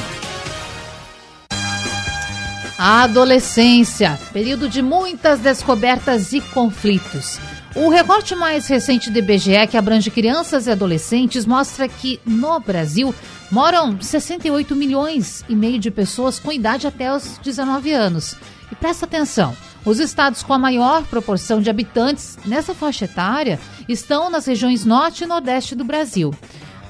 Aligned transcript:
A 2.79 3.05
adolescência, 3.05 4.21
período 4.31 4.69
de 4.69 4.83
muitas 4.83 5.41
descobertas 5.41 6.35
e 6.35 6.43
conflitos. 6.43 7.41
O 7.75 7.89
recorte 7.89 8.35
mais 8.35 8.67
recente 8.67 9.11
do 9.11 9.19
IBGE, 9.19 9.67
que 9.71 9.79
abrange 9.79 10.11
crianças 10.11 10.67
e 10.67 10.71
adolescentes, 10.71 11.47
mostra 11.47 11.89
que 11.89 12.21
no 12.27 12.61
Brasil 12.61 13.15
moram 13.51 13.99
68 13.99 14.77
milhões 14.77 15.43
e 15.49 15.57
meio 15.57 15.79
de 15.79 15.91
pessoas 15.91 16.39
com 16.39 16.53
idade 16.53 16.87
até 16.87 17.11
os 17.15 17.39
19 17.39 17.91
anos. 17.91 18.37
E 18.71 18.75
presta 18.75 19.07
atenção, 19.07 19.57
os 19.87 19.99
estados 19.99 20.43
com 20.43 20.53
a 20.53 20.59
maior 20.59 21.03
proporção 21.05 21.63
de 21.63 21.71
habitantes 21.71 22.39
nessa 22.45 22.75
faixa 22.75 23.07
etária 23.07 23.59
estão 23.89 24.29
nas 24.29 24.45
regiões 24.45 24.85
norte 24.85 25.25
e 25.25 25.27
nordeste 25.27 25.75
do 25.75 25.85
Brasil. 25.85 26.35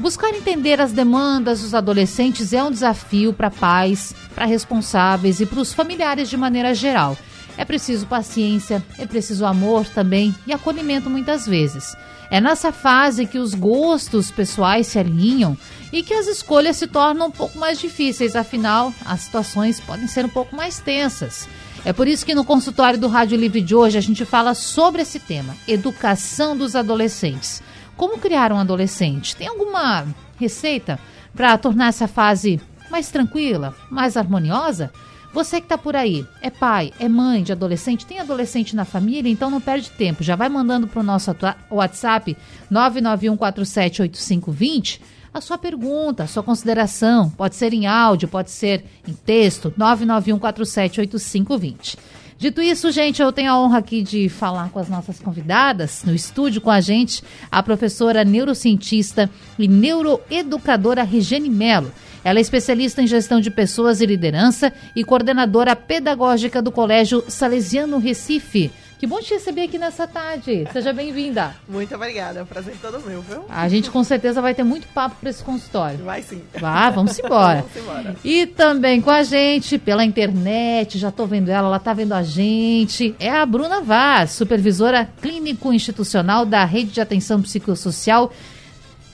Buscar 0.01 0.31
entender 0.31 0.81
as 0.81 0.91
demandas 0.91 1.61
dos 1.61 1.77
adolescentes 1.77 2.53
é 2.53 2.63
um 2.63 2.73
desafio 2.73 3.33
para 3.33 3.51
pais, 3.51 4.13
para 4.35 4.47
responsáveis 4.47 5.41
e 5.41 5.47
para 5.47 5.61
os 5.61 5.73
familiares 5.73 6.29
de 6.29 6.37
maneira 6.37 6.75
geral. 6.75 7.17
É 7.57 7.65
preciso 7.65 8.07
paciência, 8.07 8.83
é 8.99 9.07
preciso 9.07 9.45
amor 9.45 9.87
também 9.87 10.35
e 10.47 10.53
acolhimento 10.53 11.11
muitas 11.11 11.47
vezes. 11.47 11.97
É 12.31 12.41
nessa 12.41 12.73
fase 12.73 13.27
que 13.27 13.39
os 13.39 13.53
gostos 13.53 14.31
pessoais 14.31 14.87
se 14.87 14.99
alinham 14.99 15.57
e 15.93 16.03
que 16.03 16.15
as 16.15 16.27
escolhas 16.27 16.79
se 16.79 16.87
tornam 16.87 17.27
um 17.27 17.31
pouco 17.31 17.59
mais 17.59 17.79
difíceis, 17.79 18.35
afinal, 18.35 18.93
as 19.05 19.21
situações 19.21 19.79
podem 19.81 20.07
ser 20.09 20.25
um 20.25 20.31
pouco 20.31 20.57
mais 20.57 20.79
tensas. 20.79 21.47
É 21.85 21.93
por 21.93 22.09
isso 22.09 22.25
que 22.25 22.35
no 22.35 22.45
consultório 22.45 22.99
do 22.99 23.09
Rádio 23.09 23.37
Livre 23.37 23.61
de 23.61 23.75
hoje 23.75 23.99
a 23.99 24.01
gente 24.01 24.25
fala 24.25 24.55
sobre 24.55 25.03
esse 25.03 25.19
tema: 25.19 25.55
educação 25.69 26.57
dos 26.57 26.75
adolescentes. 26.75 27.63
Como 27.97 28.19
criar 28.19 28.53
um 28.53 28.59
adolescente? 28.59 29.37
Tem 29.37 29.47
alguma 29.47 30.07
receita 30.39 30.99
para 31.35 31.59
tornar 31.59 31.89
essa 31.89 32.09
fase 32.09 32.61
mais 32.91 33.11
tranquila, 33.11 33.75
mais 33.91 34.17
harmoniosa? 34.17 34.91
Você 35.33 35.61
que 35.61 35.65
está 35.65 35.79
por 35.79 35.97
aí, 35.97 36.27
é 36.43 36.51
pai, 36.51 36.93
é 37.01 37.09
mãe 37.09 37.43
de 37.43 37.53
adolescente, 37.53 38.05
tem 38.05 38.19
adolescente 38.19 38.77
na 38.77 38.85
família, 38.85 39.31
então 39.31 39.51
não 39.51 39.63
perde 39.63 39.89
tempo. 39.91 40.23
Já 40.23 40.37
vai 40.37 40.51
mandando 40.51 40.87
para 40.87 41.01
o 41.01 41.03
nosso 41.03 41.35
WhatsApp 41.71 42.37
991478520 42.71 45.01
a 45.33 45.41
sua 45.41 45.57
pergunta, 45.57 46.25
a 46.25 46.27
sua 46.27 46.43
consideração. 46.43 47.31
Pode 47.31 47.57
ser 47.57 47.73
em 47.73 47.87
áudio, 47.87 48.29
pode 48.29 48.51
ser 48.51 48.85
em 49.09 49.15
texto, 49.15 49.73
991478520. 49.79 51.97
Dito 52.37 52.61
isso, 52.61 52.91
gente, 52.91 53.23
eu 53.23 53.33
tenho 53.33 53.53
a 53.53 53.59
honra 53.59 53.79
aqui 53.79 54.03
de 54.03 54.29
falar 54.29 54.69
com 54.71 54.81
as 54.81 54.89
nossas 54.89 55.21
convidadas 55.21 56.03
no 56.05 56.13
estúdio 56.15 56.61
com 56.61 56.71
a 56.71 56.81
gente, 56.81 57.23
a 57.51 57.63
professora 57.63 58.25
neurocientista 58.25 59.31
e 59.59 59.67
neuroeducadora 59.69 61.05
Regiane 61.05 61.49
Mello. 61.49 61.91
Ela 62.25 62.39
é 62.39 62.43
especialista 62.43 63.03
em 63.03 63.07
gestão 63.07 63.41
de 63.41 63.51
pessoas 63.51 64.01
e 64.01 64.07
liderança 64.07 64.73
e 64.95 65.03
coordenadora 65.05 65.75
pedagógica 65.75 66.63
do 66.63 66.71
Colégio 66.71 67.25
Salesiano 67.29 67.99
Recife. 67.99 68.71
Que 69.03 69.07
bom 69.09 69.19
te 69.19 69.35
receber 69.35 69.63
aqui 69.63 69.79
nessa 69.79 70.07
tarde. 70.07 70.65
Seja 70.73 70.93
bem-vinda. 70.93 71.57
Muito 71.69 71.93
obrigada, 71.93 72.39
é 72.39 72.43
um 72.45 72.47
prazer 72.47 72.77
todo 72.81 73.01
meu, 73.01 73.21
viu? 73.21 73.45
A 73.49 73.69
gente 73.69 73.91
com 73.91 74.05
certeza 74.05 74.41
vai 74.41 74.55
ter 74.55 74.63
muito 74.63 74.87
papo 74.87 75.17
para 75.21 75.29
esse 75.29 75.43
consultório. 75.43 76.05
Vai 76.05 76.23
sim. 76.23 76.41
Vá, 76.61 76.89
vamos 76.89 77.19
embora. 77.19 77.63
vamos 77.63 77.77
embora. 77.77 78.17
E 78.23 78.47
também 78.47 79.01
com 79.01 79.11
a 79.11 79.25
gente 79.25 79.77
pela 79.77 80.05
internet, 80.05 80.99
já 81.01 81.09
estou 81.09 81.27
vendo 81.27 81.49
ela, 81.49 81.67
ela 81.67 81.79
está 81.79 81.93
vendo 81.93 82.13
a 82.13 82.23
gente. 82.23 83.13
É 83.19 83.29
a 83.29 83.45
Bruna 83.45 83.81
Vaz, 83.81 84.31
supervisora 84.31 85.11
clínico 85.21 85.73
institucional 85.73 86.47
da 86.47 86.65
Rede 86.65 86.93
de 86.93 87.01
Atenção 87.01 87.43
Psicossocial 87.43 88.33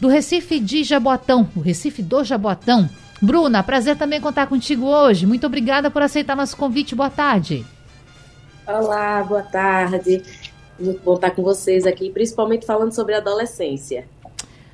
do 0.00 0.09
Recife 0.09 0.60
de 0.60 0.84
Jaboatão, 0.84 1.48
o 1.56 1.60
Recife 1.60 2.03
do 2.03 2.22
Jaboatão. 2.25 2.88
Bruna, 3.20 3.62
prazer 3.62 3.97
também 3.97 4.20
contar 4.20 4.47
contigo 4.47 4.86
hoje. 4.86 5.26
Muito 5.26 5.47
obrigada 5.47 5.91
por 5.91 6.03
aceitar 6.03 6.36
nosso 6.36 6.56
convite. 6.56 6.94
Boa 6.94 7.10
tarde. 7.10 7.66
Olá, 8.66 9.25
boa 9.25 9.42
tarde. 9.42 10.22
Muito 10.78 11.03
bom 11.03 11.14
estar 11.14 11.31
com 11.32 11.42
vocês 11.42 11.84
aqui, 11.86 12.10
principalmente 12.10 12.64
falando 12.64 12.92
sobre 12.92 13.14
adolescência. 13.14 14.06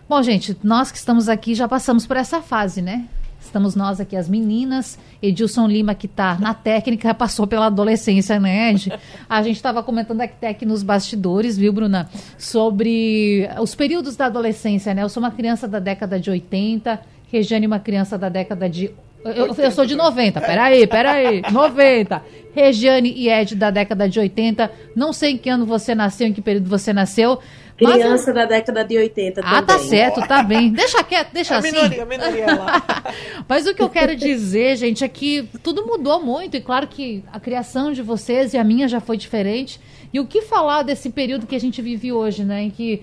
Bom, 0.07 0.23
gente, 0.23 0.57
nós 0.63 0.93
que 0.93 0.99
estamos 0.99 1.29
aqui 1.29 1.55
já 1.55 1.67
passamos 1.67 2.07
por 2.07 2.17
essa 2.17 2.43
fase, 2.43 2.83
né? 2.83 3.09
Estamos 3.55 3.77
nós 3.77 4.01
aqui, 4.01 4.17
as 4.17 4.29
meninas. 4.29 4.99
Edilson 5.23 5.69
Lima, 5.69 5.95
que 5.95 6.07
está 6.07 6.37
na 6.41 6.53
técnica, 6.53 7.15
passou 7.15 7.47
pela 7.47 7.67
adolescência, 7.67 8.41
né, 8.41 8.73
Ed? 8.73 8.93
A 9.29 9.41
gente 9.45 9.55
estava 9.55 9.81
comentando 9.81 10.23
aqui, 10.23 10.45
aqui 10.45 10.67
nos 10.67 10.83
bastidores, 10.83 11.57
viu, 11.57 11.73
Bruna? 11.73 12.11
Sobre 12.37 13.49
os 13.61 13.73
períodos 13.73 14.17
da 14.17 14.27
adolescência, 14.27 14.93
né? 14.93 15.05
Eu 15.05 15.09
sou 15.09 15.23
uma 15.23 15.31
criança 15.31 15.69
da 15.69 15.79
década 15.79 16.19
de 16.19 16.29
80, 16.29 17.01
Regiane, 17.31 17.65
uma 17.69 17.79
criança 17.79 18.19
da 18.19 18.29
década 18.29 18.69
de 18.69 18.91
eu, 19.25 19.55
eu, 19.55 19.71
sou 19.71 19.87
de 19.87 19.95
90, 19.95 20.39
peraí, 20.41 20.87
peraí, 20.87 21.43
90. 21.51 22.23
Regiane 22.55 23.11
e 23.17 23.31
Ed 23.31 23.55
da 23.55 23.71
década 23.71 24.07
de 24.07 24.19
80. 24.19 24.71
Não 24.95 25.15
sei 25.15 25.31
em 25.31 25.39
que 25.39 25.49
ano 25.49 25.65
você 25.65 25.95
nasceu, 25.95 26.27
em 26.27 26.33
que 26.33 26.43
período 26.43 26.69
você 26.69 26.93
nasceu. 26.93 27.39
Criança 27.77 28.33
mas... 28.33 28.35
da 28.35 28.45
década 28.45 28.85
de 28.85 28.97
80 28.97 29.41
ah, 29.41 29.43
também. 29.43 29.59
Ah, 29.59 29.63
tá 29.63 29.79
certo, 29.81 30.29
tá 30.29 30.43
bem. 30.43 30.73
Deixa 30.73 31.03
quieto, 31.03 31.33
deixa 31.33 31.55
é 31.55 31.59
assim. 31.59 31.73
Minoria, 31.73 32.05
minoria 32.05 32.55
lá. 32.55 32.83
mas 33.49 33.67
o 33.67 33.75
que 33.75 33.83
eu 33.83 33.89
quero 33.89 34.15
dizer, 34.15 34.77
gente, 34.77 35.03
é 35.03 35.09
que 35.09 35.49
tudo 35.63 35.85
mudou 35.85 36.23
muito. 36.23 36.57
E 36.57 36.61
claro 36.61 36.87
que 36.87 37.25
a 37.33 37.41
criação 37.41 37.93
de 37.93 38.03
vocês 38.03 38.55
e 38.55 38.59
a 38.59 38.65
minha 38.65 38.87
já 38.87 39.01
foi 39.01 39.17
diferente. 39.17 39.81
E 40.13 40.21
o 40.21 40.27
que 40.27 40.43
falar 40.43 40.83
desse 40.83 41.11
período 41.11 41.47
que 41.47 41.57
a 41.57 41.61
gente 41.61 41.83
vive 41.83 42.13
hoje, 42.13 42.45
né? 42.45 42.63
Em 42.63 42.71
que 42.71 43.03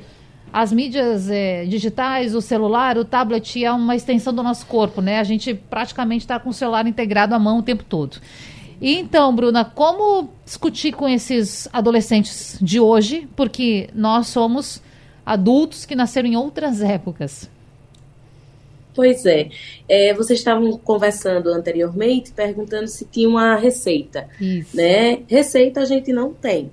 as 0.53 0.71
mídias 0.71 1.29
é, 1.29 1.65
digitais, 1.65 2.35
o 2.35 2.41
celular, 2.41 2.97
o 2.97 3.05
tablet 3.05 3.63
é 3.63 3.71
uma 3.71 3.95
extensão 3.95 4.33
do 4.33 4.43
nosso 4.43 4.65
corpo, 4.65 5.01
né? 5.01 5.19
A 5.19 5.23
gente 5.23 5.53
praticamente 5.53 6.23
está 6.23 6.39
com 6.39 6.49
o 6.49 6.53
celular 6.53 6.85
integrado 6.87 7.33
à 7.33 7.39
mão 7.39 7.59
o 7.59 7.63
tempo 7.63 7.83
todo. 7.83 8.17
E 8.81 8.97
então, 8.97 9.33
Bruna, 9.35 9.63
como 9.63 10.29
discutir 10.43 10.91
com 10.93 11.07
esses 11.07 11.69
adolescentes 11.71 12.57
de 12.59 12.79
hoje? 12.79 13.29
Porque 13.35 13.87
nós 13.93 14.27
somos 14.27 14.81
adultos 15.23 15.85
que 15.85 15.93
nasceram 15.93 16.27
em 16.27 16.35
outras 16.35 16.81
épocas. 16.81 17.47
Pois 18.95 19.23
é. 19.25 19.49
é 19.87 20.13
vocês 20.15 20.39
estavam 20.39 20.77
conversando 20.79 21.49
anteriormente, 21.49 22.31
perguntando 22.31 22.87
se 22.87 23.05
tinha 23.05 23.29
uma 23.29 23.55
receita. 23.55 24.27
Isso. 24.39 24.75
Né? 24.75 25.19
Receita 25.27 25.81
a 25.81 25.85
gente 25.85 26.11
não 26.11 26.33
tem, 26.33 26.71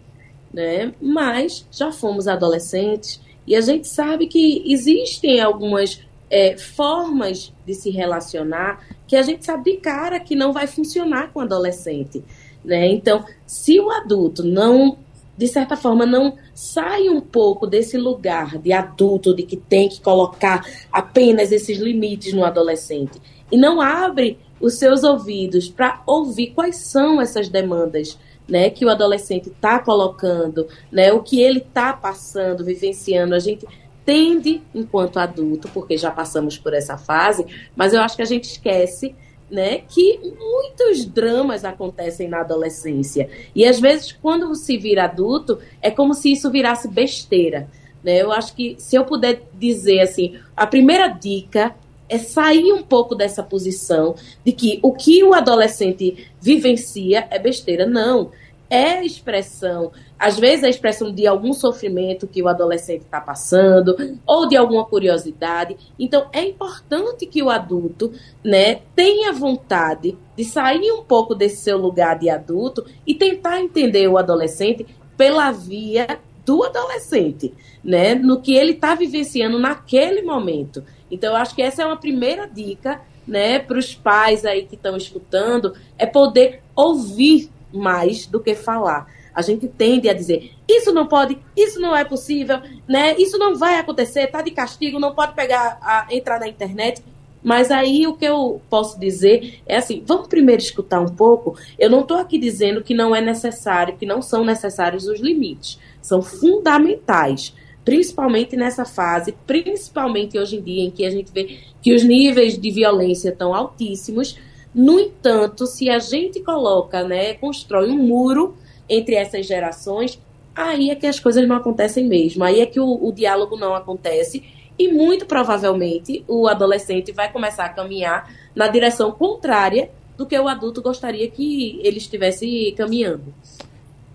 né? 0.53 0.95
Mas 1.01 1.67
já 1.71 1.93
fomos 1.93 2.27
adolescentes, 2.27 3.21
e 3.47 3.55
a 3.55 3.61
gente 3.61 3.89
sabe 3.89 4.27
que 4.27 4.63
existem 4.67 5.41
algumas 5.41 6.03
é, 6.31 6.57
formas 6.57 7.53
de 7.67 7.75
se 7.75 7.91
relacionar 7.91 8.85
que 9.07 9.17
a 9.17 9.23
gente 9.23 9.45
sabe 9.45 9.73
de 9.73 9.77
cara 9.79 10.21
que 10.21 10.37
não 10.37 10.53
vai 10.53 10.67
funcionar 10.67 11.33
com 11.33 11.41
o 11.41 11.43
adolescente. 11.43 12.23
Né? 12.65 12.89
Então, 12.89 13.25
se 13.47 13.81
o 13.81 13.91
adulto 13.91 14.43
não, 14.45 14.99
de 15.37 15.49
certa 15.49 15.77
forma, 15.77 16.05
não 16.05 16.37
sai 16.55 17.09
um 17.09 17.21
pouco 17.21 17.67
desse 17.67 17.97
lugar 17.97 18.59
de 18.59 18.73
adulto, 18.73 19.35
de 19.35 19.45
que 19.45 19.57
tem 19.57 19.89
que 19.89 20.01
colocar 20.01 20.67
apenas 20.93 21.53
esses 21.53 21.79
limites 21.79 22.33
no 22.33 22.45
adolescente, 22.45 23.21
e 23.51 23.57
não 23.57 23.81
abre 23.81 24.39
os 24.61 24.75
seus 24.75 25.05
ouvidos 25.05 25.69
para 25.69 26.03
ouvir 26.05 26.49
quais 26.49 26.77
são 26.77 27.21
essas 27.21 27.49
demandas 27.49 28.19
né, 28.49 28.71
que 28.71 28.85
o 28.85 28.91
adolescente 28.91 29.51
está 29.51 29.79
colocando, 29.79 30.67
né, 30.91 31.13
o 31.13 31.23
que 31.23 31.41
ele 31.41 31.59
está 31.59 31.93
passando, 31.93 32.65
vivenciando. 32.65 33.35
A 33.35 33.39
gente 33.39 33.67
tende, 34.09 34.63
enquanto 34.75 35.19
adulto, 35.19 35.69
porque 35.69 35.99
já 35.99 36.11
passamos 36.11 36.57
por 36.57 36.73
essa 36.73 36.97
fase, 36.97 37.45
mas 37.77 37.93
eu 37.93 38.01
acho 38.01 38.17
que 38.17 38.23
a 38.23 38.25
gente 38.25 38.45
esquece 38.45 39.15
né, 39.51 39.83
que 39.87 40.19
muitos 40.41 41.05
dramas 41.05 41.63
acontecem 41.63 42.27
na 42.27 42.41
adolescência. 42.41 43.29
E 43.55 43.67
às 43.67 43.79
vezes, 43.79 44.13
quando 44.13 44.55
se 44.55 44.79
vira 44.79 45.05
adulto, 45.05 45.59
é 45.83 45.91
como 45.91 46.15
se 46.15 46.33
isso 46.33 46.51
virasse 46.51 46.89
besteira. 46.89 47.69
Né? 48.03 48.23
Eu 48.23 48.33
acho 48.33 48.55
que 48.55 48.77
se 48.79 48.97
eu 48.97 49.05
puder 49.05 49.43
dizer 49.53 50.01
assim, 50.01 50.39
a 50.57 50.67
primeira 50.67 51.09
dica 51.09 51.75
é 52.09 52.17
sair 52.17 52.73
um 52.73 52.83
pouco 52.83 53.15
dessa 53.15 53.43
posição 53.43 54.15
de 54.43 54.53
que 54.53 54.79
o 54.83 54.95
que 54.95 55.23
o 55.23 55.35
adolescente 55.35 56.31
vivencia 56.41 57.29
é 57.31 57.39
besteira. 57.39 57.85
Não. 57.85 58.31
É 58.71 59.05
expressão, 59.05 59.93
às 60.19 60.39
vezes 60.39 60.65
é 60.65 60.69
expressão 60.69 61.13
de 61.13 61.27
algum 61.27 61.53
sofrimento 61.53 62.27
que 62.27 62.43
o 62.43 62.49
adolescente 62.49 63.03
está 63.03 63.21
passando, 63.21 63.95
ou 64.27 64.49
de 64.49 64.57
alguma 64.57 64.85
curiosidade. 64.85 65.77
Então, 65.99 66.27
é 66.33 66.43
importante 66.43 67.25
que 67.27 67.43
o 67.43 67.49
adulto 67.49 68.13
né, 68.43 68.81
tenha 68.97 69.33
vontade 69.33 70.19
de 70.37 70.45
sair 70.45 70.91
um 70.91 71.05
pouco 71.05 71.35
desse 71.35 71.63
seu 71.63 71.79
lugar 71.79 72.19
de 72.19 72.29
adulto 72.29 72.85
e 73.07 73.15
tentar 73.15 73.61
entender 73.61 74.09
o 74.09 74.19
adolescente 74.19 74.87
pela 75.17 75.53
via 75.53 76.19
do 76.45 76.65
adolescente, 76.65 77.55
né, 77.85 78.15
no 78.15 78.41
que 78.41 78.57
ele 78.57 78.73
está 78.73 78.95
vivenciando 78.95 79.59
naquele 79.59 80.23
momento. 80.23 80.83
Então, 81.11 81.31
eu 81.31 81.37
acho 81.37 81.55
que 81.55 81.63
essa 81.63 81.83
é 81.83 81.87
uma 81.87 81.97
primeira 81.97 82.47
dica 82.47 83.01
né, 83.27 83.59
para 83.59 83.79
os 83.79 83.95
pais 83.95 84.45
aí 84.47 84.65
que 84.65 84.75
estão 84.75 84.97
escutando, 84.97 85.75
é 85.99 86.07
poder 86.07 86.63
ouvir 86.75 87.51
mais 87.73 88.27
do 88.27 88.41
que 88.41 88.55
falar. 88.55 89.07
A 89.39 89.43
gente 89.43 89.69
tende 89.69 90.09
a 90.09 90.13
dizer, 90.13 90.51
isso 90.69 90.93
não 90.93 91.07
pode, 91.07 91.39
isso 91.57 91.79
não 91.81 91.95
é 91.95 92.05
possível, 92.05 92.61
né? 92.89 93.15
Isso 93.17 93.39
não 93.39 93.55
vai 93.55 93.79
acontecer, 93.79 94.27
tá 94.27 94.43
de 94.43 94.51
castigo, 94.51 94.99
não 94.99 95.15
pode 95.15 95.33
pegar, 95.35 95.79
a, 95.81 96.09
entrar 96.11 96.41
na 96.41 96.49
internet. 96.49 97.01
Mas 97.41 97.71
aí 97.71 98.05
o 98.05 98.17
que 98.17 98.25
eu 98.25 98.61
posso 98.69 98.99
dizer 98.99 99.61
é 99.65 99.77
assim, 99.77 100.03
vamos 100.05 100.27
primeiro 100.27 100.61
escutar 100.61 101.01
um 101.01 101.15
pouco. 101.15 101.57
Eu 101.79 101.89
não 101.89 102.01
estou 102.01 102.17
aqui 102.17 102.37
dizendo 102.37 102.83
que 102.83 102.95
não 102.95 103.15
é 103.15 103.21
necessário, 103.21 103.97
que 103.97 104.05
não 104.05 104.21
são 104.21 104.45
necessários 104.45 105.07
os 105.07 105.21
limites. 105.21 105.79
São 106.03 106.21
fundamentais 106.21 107.55
principalmente 107.85 108.57
nessa 108.57 108.85
fase, 108.85 109.33
principalmente 109.47 110.37
hoje 110.37 110.57
em 110.57 110.61
dia 110.61 110.83
em 110.83 110.91
que 110.91 111.07
a 111.07 111.11
gente 111.11 111.33
vê 111.33 111.61
que 111.81 111.95
os 111.95 112.03
níveis 112.03 112.59
de 112.59 112.71
violência 112.73 113.29
estão 113.29 113.55
altíssimos. 113.55 114.37
No 114.75 114.99
entanto, 114.99 115.65
se 115.65 115.89
a 115.89 116.01
gente 116.01 116.41
coloca, 116.41 117.07
né, 117.07 117.35
constrói 117.35 117.89
um 117.89 117.97
muro 117.97 118.57
entre 118.89 119.15
essas 119.15 119.47
gerações, 119.47 120.21
aí 120.55 120.91
é 120.91 120.95
que 120.95 121.07
as 121.07 121.21
coisas 121.21 121.47
não 121.47 121.57
acontecem 121.57 122.07
mesmo. 122.07 122.45
Aí 122.45 122.61
é 122.61 122.67
que 122.67 122.81
o, 122.81 123.09
o 123.09 123.13
diálogo 123.13 123.57
não 123.57 123.75
acontece 123.75 124.43
e 124.79 124.93
muito 124.93 125.27
provavelmente 125.27 126.25
o 126.29 126.47
adolescente 126.47 127.13
vai 127.13 127.31
começar 127.33 127.65
a 127.65 127.69
caminhar 127.69 128.33
na 128.55 128.69
direção 128.69 129.11
contrária 129.11 129.91
do 130.17 130.27
que 130.27 130.39
o 130.39 130.49
adulto 130.49 130.83
gostaria 130.83 131.29
que 131.29 131.81
ele 131.83 131.99
estivesse 131.99 132.73
caminhando. 132.77 133.35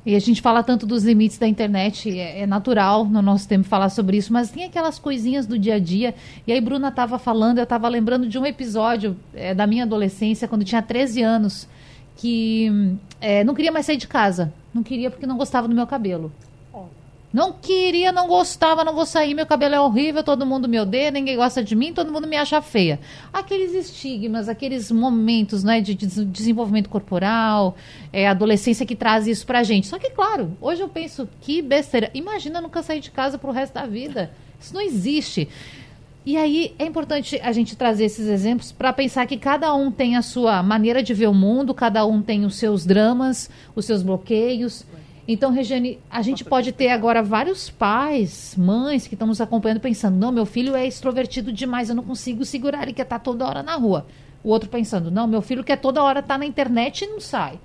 E 0.05 0.15
a 0.15 0.19
gente 0.19 0.41
fala 0.41 0.61
tanto 0.61 0.85
dos 0.85 1.05
limites 1.05 1.37
da 1.37 1.47
internet, 1.47 2.09
é, 2.19 2.41
é, 2.41 2.45
natural 2.45 3.05
no 3.05 3.21
nosso 3.21 3.47
tempo 3.47 3.63
falar 3.63 3.87
sobre 3.87 4.17
isso, 4.17 4.33
mas 4.33 4.51
tem 4.51 4.65
aquelas 4.65 4.99
coisinhas 4.99 5.45
do 5.45 5.57
dia 5.57 5.75
a 5.75 5.79
dia. 5.79 6.13
E 6.45 6.51
aí, 6.51 6.59
Bruna 6.59 6.89
estava 6.89 7.17
falando, 7.17 7.59
eu 7.59 7.63
estava 7.63 7.87
lembrando 7.87 8.27
de 8.27 8.37
um 8.37 8.45
episódio 8.45 9.15
é, 9.33 9.55
da 9.55 9.65
minha 9.65 9.83
adolescência, 9.83 10.45
quando 10.45 10.63
eu 10.63 10.67
tinha 10.67 10.81
13 10.81 11.21
anos, 11.21 11.69
que 12.17 12.97
é, 13.21 13.45
não 13.45 13.53
queria 13.55 13.71
mais 13.71 13.85
sair 13.85 13.95
de 13.95 14.07
casa. 14.07 14.53
Não 14.73 14.83
queria 14.83 15.11
porque 15.11 15.27
não 15.27 15.37
gostava 15.37 15.67
do 15.67 15.75
meu 15.75 15.85
cabelo. 15.85 16.31
Não 17.33 17.51
queria, 17.51 18.11
não 18.11 18.27
gostava, 18.27 18.83
não 18.83 18.93
vou 18.93 19.07
sair, 19.07 19.33
meu 19.33 19.47
cabelo 19.47 19.73
é 19.73 19.81
horrível, 19.81 20.23
todo 20.23 20.45
mundo 20.45 20.69
me 20.69 20.79
odeia, 20.79 21.09
ninguém 21.09 21.35
gosta 21.35 21.63
de 21.63 21.75
mim, 21.75 21.91
todo 21.91 22.11
mundo 22.11 22.27
me 22.27 22.37
acha 22.37 22.61
feia. 22.61 22.99
Aqueles 23.33 23.73
estigmas, 23.73 24.47
aqueles 24.47 24.91
momentos 24.91 25.63
né, 25.63 25.81
de 25.81 25.95
desenvolvimento 25.95 26.89
corporal, 26.89 27.75
é, 28.11 28.27
adolescência 28.27 28.85
que 28.85 28.95
traz 28.95 29.25
isso 29.25 29.47
pra 29.47 29.63
gente. 29.63 29.87
Só 29.87 29.97
que, 29.97 30.11
claro, 30.11 30.55
hoje 30.61 30.81
eu 30.81 30.87
penso, 30.87 31.27
que 31.41 31.59
besteira. 31.59 32.11
Imagina 32.13 32.61
nunca 32.61 32.83
sair 32.83 32.99
de 32.99 33.09
casa 33.09 33.35
pro 33.39 33.49
resto 33.49 33.73
da 33.73 33.87
vida. 33.87 34.29
Isso 34.61 34.71
não 34.71 34.81
existe. 34.81 35.49
E 36.25 36.37
aí 36.37 36.73
é 36.79 36.85
importante 36.85 37.37
a 37.43 37.51
gente 37.51 37.75
trazer 37.75 38.05
esses 38.05 38.27
exemplos 38.27 38.71
para 38.71 38.93
pensar 38.93 39.25
que 39.25 39.35
cada 39.35 39.73
um 39.75 39.91
tem 39.91 40.15
a 40.15 40.21
sua 40.21 40.63
maneira 40.63 41.03
de 41.03 41.13
ver 41.13 41.27
o 41.27 41.33
mundo, 41.33 41.73
cada 41.73 42.05
um 42.05 42.21
tem 42.21 42.45
os 42.45 42.55
seus 42.55 42.85
dramas, 42.85 43.49
os 43.75 43.83
seus 43.85 44.01
bloqueios. 44.01 44.85
Então, 45.27 45.51
Regiane, 45.51 45.99
a 46.09 46.21
gente 46.21 46.45
pode 46.45 46.71
ter 46.71 46.89
agora 46.89 47.21
vários 47.21 47.69
pais, 47.69 48.55
mães 48.57 49.05
que 49.05 49.15
estão 49.15 49.27
nos 49.27 49.41
acompanhando 49.41 49.81
pensando: 49.81 50.17
não, 50.17 50.31
meu 50.31 50.45
filho 50.45 50.75
é 50.75 50.87
extrovertido 50.87 51.51
demais, 51.51 51.89
eu 51.89 51.95
não 51.95 52.03
consigo 52.03 52.45
segurar, 52.45 52.83
ele 52.83 52.93
quer 52.93 53.03
estar 53.03 53.19
tá 53.19 53.23
toda 53.23 53.45
hora 53.45 53.61
na 53.61 53.75
rua. 53.75 54.05
O 54.41 54.49
outro 54.49 54.69
pensando: 54.69 55.11
não, 55.11 55.27
meu 55.27 55.41
filho 55.41 55.63
quer 55.63 55.77
toda 55.77 56.01
hora 56.01 56.21
estar 56.21 56.35
tá 56.35 56.37
na 56.37 56.45
internet 56.45 57.03
e 57.03 57.07
não 57.07 57.19
sai. 57.19 57.59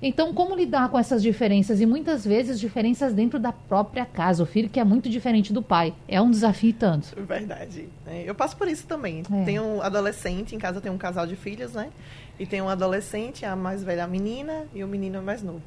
Então, 0.00 0.34
como 0.34 0.54
lidar 0.54 0.90
com 0.90 0.98
essas 0.98 1.22
diferenças? 1.22 1.80
E 1.80 1.86
muitas 1.86 2.24
vezes 2.24 2.60
diferenças 2.60 3.14
dentro 3.14 3.38
da 3.38 3.52
própria 3.52 4.04
casa. 4.04 4.42
O 4.42 4.46
filho 4.46 4.68
que 4.68 4.78
é 4.78 4.84
muito 4.84 5.08
diferente 5.08 5.52
do 5.52 5.62
pai. 5.62 5.94
É 6.06 6.20
um 6.20 6.30
desafio 6.30 6.72
tanto. 6.74 7.08
Verdade. 7.22 7.88
É, 8.06 8.24
eu 8.26 8.34
passo 8.34 8.56
por 8.56 8.68
isso 8.68 8.86
também. 8.86 9.22
É. 9.32 9.44
Tenho 9.44 9.62
um 9.62 9.82
adolescente, 9.82 10.54
em 10.54 10.58
casa 10.58 10.80
tem 10.80 10.92
um 10.92 10.98
casal 10.98 11.26
de 11.26 11.36
filhos, 11.36 11.72
né? 11.72 11.90
E 12.38 12.44
tem 12.44 12.60
um 12.60 12.68
adolescente, 12.68 13.46
a 13.46 13.56
mais 13.56 13.82
velha 13.82 14.04
a 14.04 14.06
menina 14.06 14.66
e 14.74 14.84
o 14.84 14.88
menino 14.88 15.22
mais 15.22 15.42
novo. 15.42 15.62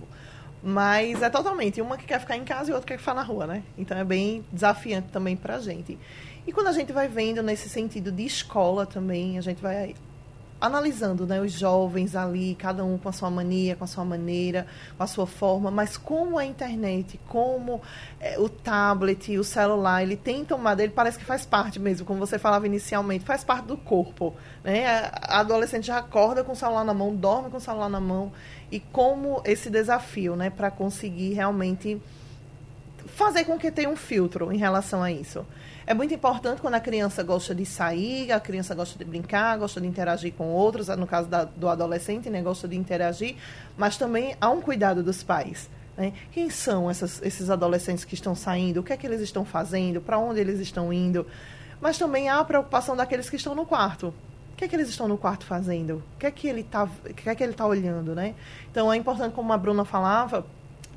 Mas 0.62 1.22
é 1.22 1.30
totalmente 1.30 1.82
uma 1.82 1.98
que 1.98 2.06
quer 2.06 2.20
ficar 2.20 2.36
em 2.36 2.44
casa 2.44 2.70
e 2.70 2.74
outra 2.74 2.86
que 2.86 2.94
quer 2.94 3.00
ficar 3.00 3.14
na 3.14 3.24
rua, 3.24 3.48
né? 3.48 3.64
Então 3.78 3.98
é 3.98 4.04
bem 4.04 4.44
desafiante 4.52 5.08
também 5.10 5.36
pra 5.36 5.60
gente. 5.60 5.98
E 6.46 6.52
quando 6.52 6.68
a 6.68 6.72
gente 6.72 6.92
vai 6.92 7.08
vendo 7.08 7.42
nesse 7.42 7.70
sentido 7.70 8.12
de 8.12 8.26
escola 8.26 8.86
também, 8.86 9.38
a 9.38 9.42
gente 9.42 9.62
vai 9.62 9.96
analisando 10.60 11.26
né, 11.26 11.40
os 11.40 11.52
jovens 11.52 12.16
ali, 12.16 12.56
cada 12.56 12.84
um 12.84 12.98
com 12.98 13.10
a 13.10 13.12
sua 13.12 13.30
mania, 13.30 13.76
com 13.76 13.84
a 13.84 13.88
sua 13.88 14.04
maneira, 14.04 14.68
com 14.98 15.04
a 15.04 15.08
sua 15.08 15.26
forma, 15.26 15.72
mas 15.72 15.98
como 15.98 16.38
a 16.38 16.46
internet, 16.46 17.20
como 17.28 17.82
é, 18.20 18.38
o 18.38 18.50
tablet, 18.50 19.38
o 19.38 19.44
celular, 19.44 20.04
ele 20.04 20.18
tem 20.18 20.44
tomado, 20.44 20.82
ele 20.82 20.92
parece 20.92 21.18
que 21.18 21.26
faz 21.26 21.46
parte 21.46 21.80
mesmo, 21.80 22.06
como 22.06 22.20
você 22.20 22.38
falava 22.38 22.66
inicialmente, 22.66 23.24
faz 23.24 23.44
parte 23.44 23.66
do 23.66 23.78
corpo. 23.78 24.36
Né? 24.64 24.86
A 24.86 25.40
adolescente 25.40 25.88
já 25.88 25.98
acorda 25.98 26.44
com 26.44 26.52
o 26.52 26.56
celular 26.56 26.84
na 26.84 26.94
mão, 26.94 27.16
dorme 27.16 27.50
com 27.50 27.58
o 27.58 27.62
celular 27.62 27.90
na 27.90 28.00
mão 28.00 28.32
e 28.72 28.80
como 28.80 29.42
esse 29.46 29.70
desafio, 29.70 30.36
né, 30.36 30.50
para 30.50 30.70
conseguir 30.70 31.34
realmente 31.34 32.00
fazer 33.08 33.44
com 33.46 33.58
que 33.58 33.72
tenha 33.72 33.90
um 33.90 33.96
filtro 33.96 34.52
em 34.52 34.58
relação 34.58 35.02
a 35.02 35.12
isso. 35.12 35.46
É 35.90 35.94
muito 35.96 36.14
importante 36.14 36.62
quando 36.62 36.76
a 36.76 36.80
criança 36.80 37.24
gosta 37.24 37.56
de 37.56 37.66
sair, 37.66 38.32
a 38.32 38.40
criança 38.40 38.76
gosta 38.76 38.96
de 38.96 39.04
brincar, 39.04 39.58
gosta 39.58 39.82
de 39.82 39.88
interagir 39.88 40.32
com 40.36 40.52
outros, 40.52 40.88
no 40.90 41.08
caso 41.08 41.28
da, 41.28 41.46
do 41.46 41.68
adolescente, 41.68 42.30
né, 42.30 42.44
gosta 42.44 42.68
de 42.68 42.78
interagir, 42.78 43.36
mas 43.76 43.98
também 43.98 44.36
há 44.40 44.52
um 44.52 44.62
cuidado 44.62 45.02
dos 45.02 45.24
pais. 45.24 45.68
Né? 45.98 46.14
Quem 46.32 46.48
são 46.52 46.92
essas, 46.92 47.20
esses 47.24 47.50
adolescentes 47.50 48.06
que 48.06 48.14
estão 48.14 48.36
saindo? 48.36 48.82
O 48.82 48.84
que 48.84 48.94
é 48.94 48.98
que 48.98 49.08
eles 49.08 49.20
estão 49.20 49.44
fazendo? 49.44 50.00
Para 50.00 50.20
onde 50.20 50.40
eles 50.40 50.60
estão 50.60 50.94
indo? 50.94 51.26
Mas 51.82 51.98
também 51.98 52.30
há 52.30 52.38
a 52.38 52.46
preocupação 52.46 52.96
daqueles 52.96 53.28
que 53.28 53.38
estão 53.38 53.56
no 53.56 53.66
quarto 53.66 54.14
que 54.60 54.66
é 54.66 54.68
que 54.68 54.76
eles 54.76 54.90
estão 54.90 55.08
no 55.08 55.18
quarto 55.18 55.46
fazendo? 55.46 56.04
O 56.16 56.20
que 56.20 56.26
é 56.26 56.32
que 56.32 56.46
ele 56.46 56.60
está 56.60 56.86
é 57.26 57.34
que 57.34 57.48
tá 57.54 57.66
olhando, 57.66 58.14
né? 58.14 58.36
Então 58.70 58.92
é 58.92 58.98
importante, 58.98 59.34
como 59.34 59.54
a 59.54 59.58
Bruna 59.58 59.86
falava, 59.86 60.46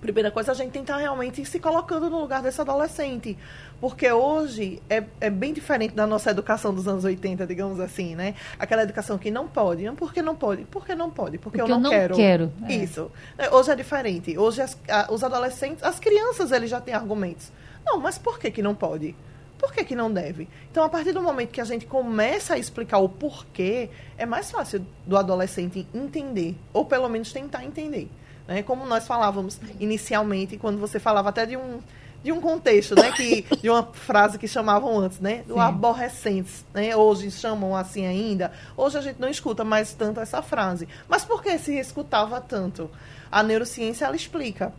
primeira 0.02 0.32
coisa, 0.32 0.50
a 0.50 0.54
gente 0.54 0.72
tentar 0.72 0.96
realmente 0.96 1.40
ir 1.40 1.46
se 1.46 1.60
colocando 1.60 2.10
no 2.10 2.20
lugar 2.20 2.42
desse 2.42 2.60
adolescente. 2.60 3.38
Porque 3.80 4.10
hoje 4.10 4.82
é, 4.90 5.04
é 5.20 5.30
bem 5.30 5.52
diferente 5.52 5.94
da 5.94 6.06
nossa 6.06 6.30
educação 6.30 6.74
dos 6.74 6.86
anos 6.88 7.04
80, 7.04 7.46
digamos 7.46 7.78
assim, 7.78 8.16
né? 8.16 8.34
Aquela 8.58 8.82
educação 8.82 9.16
que 9.16 9.30
não 9.30 9.46
pode. 9.46 9.88
Por 9.92 10.12
que 10.12 10.20
não 10.20 10.34
pode? 10.34 10.64
Porque 10.64 10.94
não 10.94 11.08
pode. 11.08 11.38
Porque, 11.38 11.58
porque 11.58 11.62
eu, 11.62 11.68
não 11.68 11.76
eu 11.76 11.80
não 11.80 11.90
quero. 11.90 12.16
quero. 12.16 12.52
É. 12.68 12.74
Isso. 12.74 13.10
É, 13.38 13.48
hoje 13.54 13.70
é 13.70 13.76
diferente. 13.76 14.36
Hoje 14.36 14.60
as, 14.60 14.76
a, 14.88 15.12
os 15.12 15.22
adolescentes, 15.22 15.82
as 15.84 15.98
crianças, 16.00 16.50
eles 16.50 16.68
já 16.68 16.80
têm 16.80 16.94
argumentos. 16.94 17.52
Não, 17.86 17.98
mas 17.98 18.18
por 18.18 18.38
que, 18.38 18.50
que 18.50 18.60
não 18.60 18.74
pode? 18.74 19.14
por 19.62 19.72
que, 19.72 19.84
que 19.84 19.94
não 19.94 20.12
deve? 20.12 20.48
Então, 20.72 20.82
a 20.82 20.88
partir 20.88 21.12
do 21.12 21.22
momento 21.22 21.50
que 21.50 21.60
a 21.60 21.64
gente 21.64 21.86
começa 21.86 22.54
a 22.54 22.58
explicar 22.58 22.98
o 22.98 23.08
porquê, 23.08 23.90
é 24.18 24.26
mais 24.26 24.50
fácil 24.50 24.84
do 25.06 25.16
adolescente 25.16 25.86
entender, 25.94 26.56
ou 26.72 26.84
pelo 26.84 27.08
menos 27.08 27.32
tentar 27.32 27.64
entender. 27.64 28.10
Né? 28.52 28.62
Como 28.62 28.84
nós 28.86 29.06
falávamos 29.06 29.58
inicialmente, 29.80 30.58
quando 30.58 30.78
você 30.78 30.98
falava 31.00 31.30
até 31.30 31.46
de 31.46 31.56
um, 31.56 31.80
de 32.22 32.30
um 32.30 32.40
contexto, 32.40 32.94
né? 32.94 33.10
Que, 33.12 33.42
de 33.60 33.70
uma 33.70 33.82
frase 33.92 34.38
que 34.38 34.46
chamavam 34.46 34.98
antes, 34.98 35.18
né? 35.20 35.42
Do 35.46 35.54
Sim. 35.54 35.60
aborrecentes, 35.60 36.64
né? 36.74 36.94
Hoje 36.94 37.30
chamam 37.30 37.74
assim 37.74 38.06
ainda. 38.06 38.52
Hoje 38.76 38.98
a 38.98 39.00
gente 39.00 39.18
não 39.18 39.28
escuta 39.28 39.64
mais 39.64 39.94
tanto 39.94 40.20
essa 40.20 40.42
frase. 40.42 40.86
Mas 41.08 41.24
por 41.24 41.42
que 41.42 41.56
se 41.58 41.78
escutava 41.78 42.40
tanto? 42.40 42.90
A 43.30 43.42
neurociência, 43.42 44.04
ela 44.04 44.16
explica. 44.16 44.72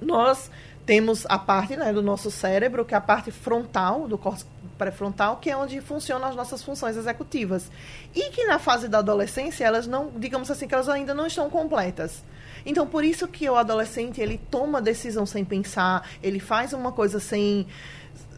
Nós 0.00 0.50
temos 0.86 1.26
a 1.28 1.38
parte 1.38 1.76
né, 1.76 1.92
do 1.92 2.02
nosso 2.02 2.30
cérebro, 2.30 2.84
que 2.84 2.94
é 2.94 2.96
a 2.96 3.00
parte 3.00 3.30
frontal, 3.30 4.08
do 4.08 4.18
córtex 4.18 4.46
pré-frontal, 4.78 5.36
que 5.36 5.48
é 5.48 5.56
onde 5.56 5.80
funcionam 5.80 6.28
as 6.28 6.34
nossas 6.34 6.62
funções 6.62 6.96
executivas. 6.96 7.70
E 8.14 8.30
que 8.30 8.44
na 8.46 8.58
fase 8.58 8.88
da 8.88 8.98
adolescência, 8.98 9.64
elas 9.64 9.86
não, 9.86 10.10
digamos 10.16 10.50
assim, 10.50 10.66
que 10.66 10.74
elas 10.74 10.88
ainda 10.88 11.14
não 11.14 11.26
estão 11.26 11.48
completas. 11.48 12.24
Então, 12.64 12.86
por 12.86 13.04
isso 13.04 13.26
que 13.28 13.48
o 13.48 13.56
adolescente, 13.56 14.20
ele 14.20 14.40
toma 14.50 14.80
decisão 14.80 15.26
sem 15.26 15.44
pensar, 15.44 16.08
ele 16.22 16.40
faz 16.40 16.72
uma 16.72 16.92
coisa 16.92 17.18
sem 17.18 17.66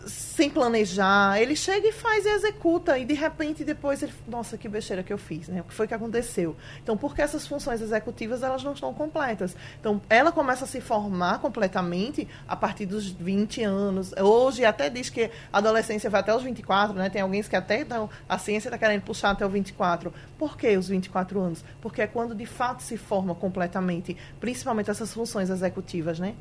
sem 0.07 0.51
planejar, 0.51 1.41
ele 1.41 1.57
chega 1.57 1.89
e 1.89 1.93
faz 1.93 2.25
e 2.25 2.29
executa, 2.29 2.99
e 2.99 3.05
de 3.05 3.15
repente 3.15 3.65
depois 3.65 4.03
ele, 4.03 4.13
nossa, 4.27 4.57
que 4.57 4.69
besteira 4.69 5.03
que 5.03 5.13
eu 5.13 5.19
fiz, 5.19 5.49
né? 5.49 5.61
O 5.61 5.65
que 5.65 5.75
foi 5.75 5.87
que 5.87 5.95
aconteceu? 5.95 6.57
Então, 6.83 6.97
porque 6.97 7.23
essas 7.23 7.47
funções 7.47 7.81
executivas, 7.81 8.43
elas 8.43 8.63
não 8.63 8.73
estão 8.73 8.93
completas. 8.93 9.57
Então, 9.81 10.01
ela 10.09 10.33
começa 10.33 10.65
a 10.65 10.69
se 10.69 10.81
formar 10.81 11.39
completamente 11.39 12.29
a 12.49 12.57
partir 12.57 12.87
dos 12.87 13.09
20 13.09 13.63
anos. 13.63 14.13
Hoje 14.13 14.65
até 14.65 14.91
diz 14.91 15.11
que 15.11 15.31
a 15.53 15.59
adolescência 15.59 16.11
vai 16.11 16.21
até 16.21 16.35
os 16.35 16.43
24, 16.43 16.95
né? 16.97 17.11
Tem 17.11 17.23
alguém 17.23 17.43
que 17.43 17.57
até, 17.57 17.81
então, 17.81 18.09
a 18.29 18.39
ciência 18.39 18.69
está 18.69 18.79
querendo 18.79 19.03
puxar 19.03 19.31
até 19.31 19.45
os 19.45 19.53
24. 19.53 20.13
Por 20.39 20.57
que 20.57 20.77
os 20.77 20.89
24 20.89 21.41
anos? 21.41 21.65
Porque 21.81 22.03
é 22.03 22.07
quando 22.07 22.35
de 22.35 22.47
fato 22.47 22.83
se 22.83 22.97
forma 22.97 23.35
completamente, 23.35 24.17
principalmente 24.41 24.91
essas 24.91 25.13
funções 25.13 25.51
executivas, 25.51 26.19
né? 26.19 26.35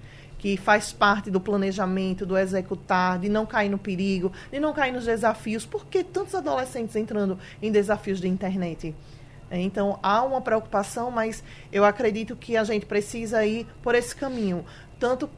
Que 0.43 0.57
faz 0.57 0.91
parte 0.91 1.31
do 1.31 1.39
planejamento, 1.39 2.25
do 2.25 2.37
executar, 2.37 3.17
de 3.17 3.29
não 3.29 3.45
cair 3.45 3.69
no 3.69 3.77
perigo, 3.77 4.29
de 4.51 4.59
não 4.59 4.73
cair 4.73 4.91
nos 4.91 5.05
desafios. 5.05 5.65
Por 5.65 5.85
que 5.85 6.03
tantos 6.03 6.35
adolescentes 6.35 6.97
entrando 6.97 7.39
em 7.61 7.71
desafios 7.71 8.19
de 8.19 8.27
internet? 8.27 8.93
É, 9.49 9.57
então, 9.61 9.97
há 10.03 10.21
uma 10.21 10.41
preocupação, 10.41 11.09
mas 11.09 11.41
eu 11.71 11.85
acredito 11.85 12.35
que 12.35 12.57
a 12.57 12.65
gente 12.65 12.85
precisa 12.85 13.45
ir 13.45 13.65
por 13.81 13.95
esse 13.95 14.13
caminho. 14.13 14.65
Tanto 14.99 15.29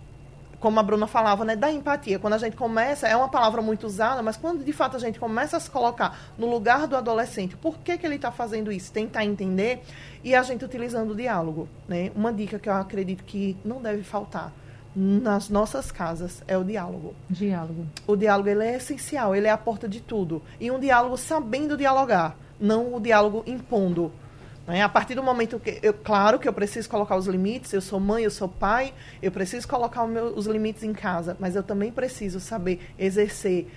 como 0.60 0.80
a 0.80 0.82
Bruna 0.82 1.06
falava, 1.06 1.46
né, 1.46 1.56
da 1.56 1.72
empatia. 1.72 2.18
Quando 2.18 2.34
a 2.34 2.40
gente 2.40 2.58
começa, 2.58 3.08
é 3.08 3.16
uma 3.16 3.30
palavra 3.30 3.62
muito 3.62 3.86
usada, 3.86 4.24
mas 4.24 4.36
quando 4.36 4.64
de 4.64 4.74
fato 4.74 4.96
a 4.96 5.00
gente 5.00 5.20
começa 5.20 5.56
a 5.56 5.60
se 5.60 5.70
colocar 5.70 6.18
no 6.36 6.50
lugar 6.50 6.88
do 6.88 6.96
adolescente, 6.96 7.56
por 7.56 7.78
que, 7.78 7.96
que 7.96 8.08
ele 8.08 8.16
está 8.16 8.32
fazendo 8.32 8.72
isso? 8.72 8.92
Tentar 8.92 9.24
entender 9.24 9.84
e 10.24 10.34
a 10.34 10.42
gente 10.42 10.66
utilizando 10.66 11.12
o 11.12 11.16
diálogo. 11.16 11.70
Né? 11.88 12.12
Uma 12.16 12.34
dica 12.34 12.58
que 12.58 12.68
eu 12.68 12.74
acredito 12.74 13.24
que 13.24 13.56
não 13.64 13.80
deve 13.80 14.02
faltar 14.02 14.52
nas 14.96 15.50
nossas 15.50 15.92
casas 15.92 16.42
é 16.48 16.58
o 16.58 16.64
diálogo. 16.64 17.14
Diálogo. 17.30 17.86
O 18.08 18.16
diálogo 18.16 18.48
ele 18.48 18.64
é 18.64 18.76
essencial, 18.76 19.36
ele 19.36 19.48
é 19.48 19.50
a 19.52 19.58
porta 19.58 19.88
de 19.88 20.00
tudo. 20.00 20.42
E 20.60 20.72
um 20.72 20.80
diálogo 20.80 21.18
sabendo 21.18 21.76
dialogar, 21.76 22.38
não 22.60 22.96
o 22.96 23.00
diálogo 23.00 23.44
impondo. 23.46 24.12
Né? 24.66 24.82
A 24.82 24.90
partir 24.90 25.16
do 25.16 25.22
momento 25.22 25.60
que, 25.60 25.80
eu, 25.84 25.94
claro 25.94 26.40
que 26.40 26.48
eu 26.48 26.54
preciso 26.54 26.90
colocar 26.90 27.16
os 27.16 27.28
limites, 27.28 27.74
eu 27.74 27.82
sou 27.82 28.00
mãe, 28.00 28.24
eu 28.24 28.32
sou 28.32 28.48
pai, 28.48 28.94
eu 29.22 29.32
preciso 29.32 29.68
colocar 29.68 30.08
meu, 30.08 30.28
os 30.28 30.48
limites 30.48 30.84
em 30.84 30.94
casa, 30.94 31.36
mas 31.40 31.56
eu 31.56 31.64
também 31.64 31.92
preciso 31.92 32.40
saber 32.40 32.80
exercer 32.98 33.68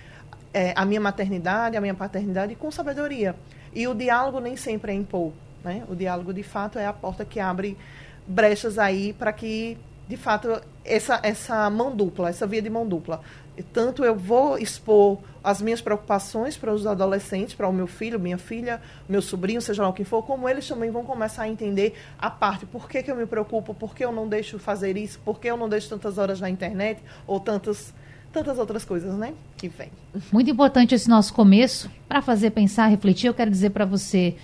é, 0.53 0.73
a 0.75 0.85
minha 0.85 1.01
maternidade, 1.01 1.77
a 1.77 1.81
minha 1.81 1.93
paternidade 1.93 2.55
com 2.55 2.71
sabedoria. 2.71 3.35
E 3.73 3.87
o 3.87 3.93
diálogo 3.93 4.39
nem 4.39 4.55
sempre 4.55 4.91
é 4.91 4.95
impor. 4.95 5.31
Né? 5.63 5.83
O 5.89 5.95
diálogo, 5.95 6.33
de 6.33 6.43
fato, 6.43 6.79
é 6.79 6.87
a 6.87 6.93
porta 6.93 7.25
que 7.25 7.39
abre 7.39 7.77
brechas 8.27 8.77
aí 8.77 9.13
para 9.13 9.33
que, 9.33 9.77
de 10.09 10.17
fato, 10.17 10.59
essa, 10.83 11.19
essa 11.21 11.69
mão 11.69 11.95
dupla, 11.95 12.29
essa 12.29 12.47
via 12.47 12.63
de 12.63 12.69
mão 12.69 12.87
dupla, 12.87 13.21
tanto 13.71 14.03
eu 14.03 14.15
vou 14.15 14.57
expor 14.57 15.19
as 15.43 15.61
minhas 15.61 15.81
preocupações 15.81 16.57
para 16.57 16.73
os 16.73 16.87
adolescentes, 16.87 17.53
para 17.53 17.67
o 17.67 17.71
meu 17.71 17.85
filho, 17.85 18.19
minha 18.19 18.39
filha, 18.39 18.81
meu 19.07 19.21
sobrinho, 19.21 19.61
seja 19.61 19.83
lá 19.83 19.89
o 19.89 19.93
que 19.93 20.03
for, 20.03 20.23
como 20.23 20.49
eles 20.49 20.67
também 20.67 20.89
vão 20.89 21.03
começar 21.03 21.43
a 21.43 21.47
entender 21.47 21.93
a 22.17 22.27
parte, 22.27 22.65
por 22.65 22.89
que, 22.89 23.03
que 23.03 23.11
eu 23.11 23.15
me 23.15 23.27
preocupo, 23.27 23.75
por 23.75 23.93
que 23.93 24.03
eu 24.03 24.11
não 24.11 24.27
deixo 24.27 24.57
fazer 24.57 24.97
isso, 24.97 25.19
por 25.23 25.39
que 25.39 25.47
eu 25.47 25.55
não 25.55 25.69
deixo 25.69 25.87
tantas 25.87 26.17
horas 26.17 26.41
na 26.41 26.49
internet, 26.49 26.99
ou 27.27 27.39
tantas, 27.39 27.93
tantas 28.33 28.57
outras 28.57 28.83
coisas, 28.83 29.13
né, 29.13 29.35
que 29.57 29.69
vem. 29.69 29.91
Muito 30.31 30.49
importante 30.49 30.95
esse 30.95 31.07
nosso 31.07 31.35
começo, 31.35 31.87
para 32.07 32.19
fazer 32.19 32.49
pensar, 32.49 32.87
refletir, 32.87 33.27
eu 33.27 33.33
quero 33.35 33.51
dizer 33.51 33.69
para 33.69 33.85
você, 33.85 34.35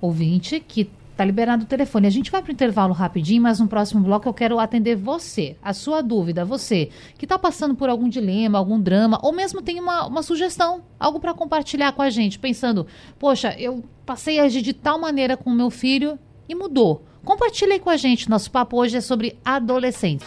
ouvinte, 0.00 0.58
que 0.58 0.90
Tá 1.16 1.24
liberado 1.24 1.64
o 1.64 1.66
telefone. 1.66 2.06
A 2.06 2.10
gente 2.10 2.30
vai 2.30 2.40
para 2.40 2.50
o 2.50 2.52
intervalo 2.52 2.94
rapidinho, 2.94 3.42
mas 3.42 3.60
no 3.60 3.68
próximo 3.68 4.00
bloco 4.02 4.28
eu 4.28 4.32
quero 4.32 4.58
atender 4.58 4.96
você, 4.96 5.56
a 5.62 5.74
sua 5.74 6.02
dúvida, 6.02 6.44
você 6.44 6.88
que 7.18 7.24
está 7.24 7.38
passando 7.38 7.74
por 7.74 7.90
algum 7.90 8.08
dilema, 8.08 8.58
algum 8.58 8.80
drama, 8.80 9.18
ou 9.22 9.32
mesmo 9.32 9.60
tem 9.60 9.78
uma, 9.78 10.06
uma 10.06 10.22
sugestão, 10.22 10.82
algo 10.98 11.20
para 11.20 11.34
compartilhar 11.34 11.92
com 11.92 12.02
a 12.02 12.08
gente, 12.08 12.38
pensando, 12.38 12.86
poxa, 13.18 13.54
eu 13.58 13.84
passei 14.06 14.40
a 14.40 14.44
agir 14.44 14.62
de 14.62 14.72
tal 14.72 14.98
maneira 14.98 15.36
com 15.36 15.50
o 15.50 15.54
meu 15.54 15.70
filho 15.70 16.18
e 16.48 16.54
mudou. 16.54 17.04
Compartilhe 17.24 17.78
com 17.78 17.90
a 17.90 17.96
gente. 17.96 18.28
Nosso 18.28 18.50
papo 18.50 18.76
hoje 18.76 18.96
é 18.96 19.00
sobre 19.00 19.38
adolescentes. 19.44 20.26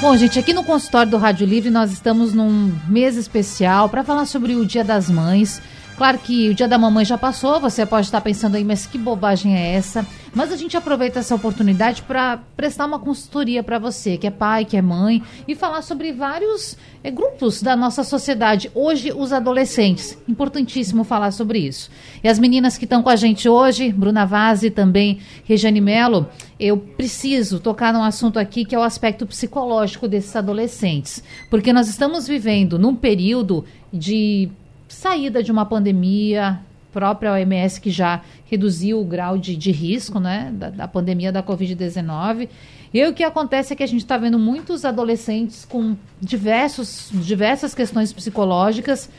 Bom, 0.00 0.16
gente, 0.16 0.38
aqui 0.38 0.52
no 0.52 0.64
consultório 0.64 1.10
do 1.10 1.16
Rádio 1.16 1.46
Livre 1.46 1.70
nós 1.70 1.92
estamos 1.92 2.34
num 2.34 2.72
mês 2.88 3.16
especial 3.16 3.88
para 3.88 4.04
falar 4.04 4.26
sobre 4.26 4.54
o 4.54 4.64
Dia 4.64 4.84
das 4.84 5.08
Mães. 5.10 5.62
Claro 5.96 6.18
que 6.18 6.48
o 6.48 6.54
dia 6.54 6.66
da 6.66 6.76
mamãe 6.76 7.04
já 7.04 7.16
passou, 7.16 7.60
você 7.60 7.86
pode 7.86 8.06
estar 8.06 8.20
pensando 8.20 8.56
aí, 8.56 8.64
mas 8.64 8.84
que 8.84 8.98
bobagem 8.98 9.56
é 9.56 9.74
essa? 9.74 10.04
Mas 10.34 10.50
a 10.50 10.56
gente 10.56 10.76
aproveita 10.76 11.20
essa 11.20 11.36
oportunidade 11.36 12.02
para 12.02 12.40
prestar 12.56 12.86
uma 12.86 12.98
consultoria 12.98 13.62
para 13.62 13.78
você, 13.78 14.18
que 14.18 14.26
é 14.26 14.30
pai, 14.30 14.64
que 14.64 14.76
é 14.76 14.82
mãe, 14.82 15.22
e 15.46 15.54
falar 15.54 15.82
sobre 15.82 16.12
vários 16.12 16.76
é, 17.04 17.12
grupos 17.12 17.62
da 17.62 17.76
nossa 17.76 18.02
sociedade. 18.02 18.68
Hoje, 18.74 19.12
os 19.12 19.32
adolescentes. 19.32 20.18
Importantíssimo 20.28 21.04
falar 21.04 21.30
sobre 21.30 21.60
isso. 21.60 21.88
E 22.24 22.28
as 22.28 22.40
meninas 22.40 22.76
que 22.76 22.84
estão 22.84 23.00
com 23.00 23.10
a 23.10 23.16
gente 23.16 23.48
hoje, 23.48 23.92
Bruna 23.92 24.26
Vaz 24.26 24.64
e 24.64 24.70
também 24.70 25.20
Regiane 25.44 25.80
Melo, 25.80 26.28
eu 26.58 26.76
preciso 26.76 27.60
tocar 27.60 27.92
num 27.92 28.02
assunto 28.02 28.40
aqui 28.40 28.64
que 28.64 28.74
é 28.74 28.78
o 28.78 28.82
aspecto 28.82 29.24
psicológico 29.26 30.08
desses 30.08 30.34
adolescentes. 30.34 31.22
Porque 31.48 31.72
nós 31.72 31.86
estamos 31.86 32.26
vivendo 32.26 32.80
num 32.80 32.96
período 32.96 33.64
de 33.92 34.50
saída 34.94 35.42
de 35.42 35.52
uma 35.52 35.66
pandemia, 35.66 36.60
própria 36.92 37.32
OMS 37.32 37.80
que 37.80 37.90
já 37.90 38.22
reduziu 38.46 39.00
o 39.00 39.04
grau 39.04 39.36
de, 39.36 39.56
de 39.56 39.72
risco 39.72 40.20
né, 40.20 40.52
da, 40.54 40.70
da 40.70 40.88
pandemia 40.88 41.32
da 41.32 41.42
Covid-19. 41.42 42.48
E 42.92 43.04
o 43.04 43.12
que 43.12 43.24
acontece 43.24 43.72
é 43.72 43.76
que 43.76 43.82
a 43.82 43.88
gente 43.88 44.02
está 44.02 44.16
vendo 44.16 44.38
muitos 44.38 44.84
adolescentes 44.84 45.64
com 45.64 45.96
diversos, 46.20 47.10
diversas 47.12 47.74
questões 47.74 48.12
psicológicas, 48.12 49.10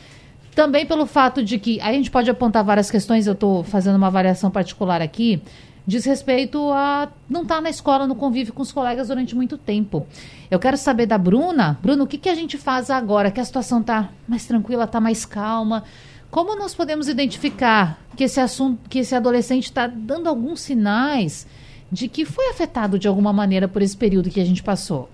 também 0.55 0.85
pelo 0.85 1.05
fato 1.05 1.43
de 1.43 1.59
que 1.59 1.81
a 1.81 1.91
gente 1.91 2.09
pode 2.09 2.29
apontar 2.29 2.63
várias 2.63 2.89
questões, 2.89 3.27
eu 3.27 3.33
estou 3.33 3.61
fazendo 3.61 3.97
uma 3.97 4.07
avaliação 4.07 4.49
particular 4.49 5.01
aqui, 5.01 5.41
diz 5.85 6.05
respeito 6.05 6.71
a 6.71 7.09
não 7.29 7.43
estar 7.43 7.55
tá 7.55 7.61
na 7.61 7.69
escola, 7.69 8.07
no 8.07 8.15
convívio 8.15 8.53
com 8.53 8.61
os 8.61 8.71
colegas 8.71 9.07
durante 9.07 9.35
muito 9.35 9.57
tempo. 9.57 10.05
Eu 10.49 10.59
quero 10.59 10.77
saber 10.77 11.05
da 11.05 11.17
Bruna. 11.17 11.77
Bruna, 11.81 12.03
o 12.03 12.07
que, 12.07 12.17
que 12.17 12.29
a 12.29 12.35
gente 12.35 12.57
faz 12.57 12.89
agora 12.89 13.31
que 13.31 13.39
a 13.39 13.45
situação 13.45 13.81
está 13.81 14.09
mais 14.27 14.45
tranquila, 14.45 14.85
está 14.85 14.99
mais 14.99 15.25
calma? 15.25 15.83
Como 16.31 16.55
nós 16.55 16.73
podemos 16.73 17.07
identificar 17.07 17.99
que 18.15 18.23
esse 18.23 18.39
assunto, 18.39 18.89
que 18.89 18.99
esse 18.99 19.15
adolescente 19.15 19.65
está 19.65 19.87
dando 19.87 20.27
alguns 20.27 20.61
sinais 20.61 21.47
de 21.91 22.07
que 22.07 22.25
foi 22.25 22.49
afetado 22.49 22.97
de 22.97 23.07
alguma 23.07 23.31
maneira 23.31 23.67
por 23.67 23.81
esse 23.81 23.95
período 23.95 24.29
que 24.29 24.41
a 24.41 24.45
gente 24.45 24.63
passou? 24.63 25.09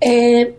É, 0.00 0.54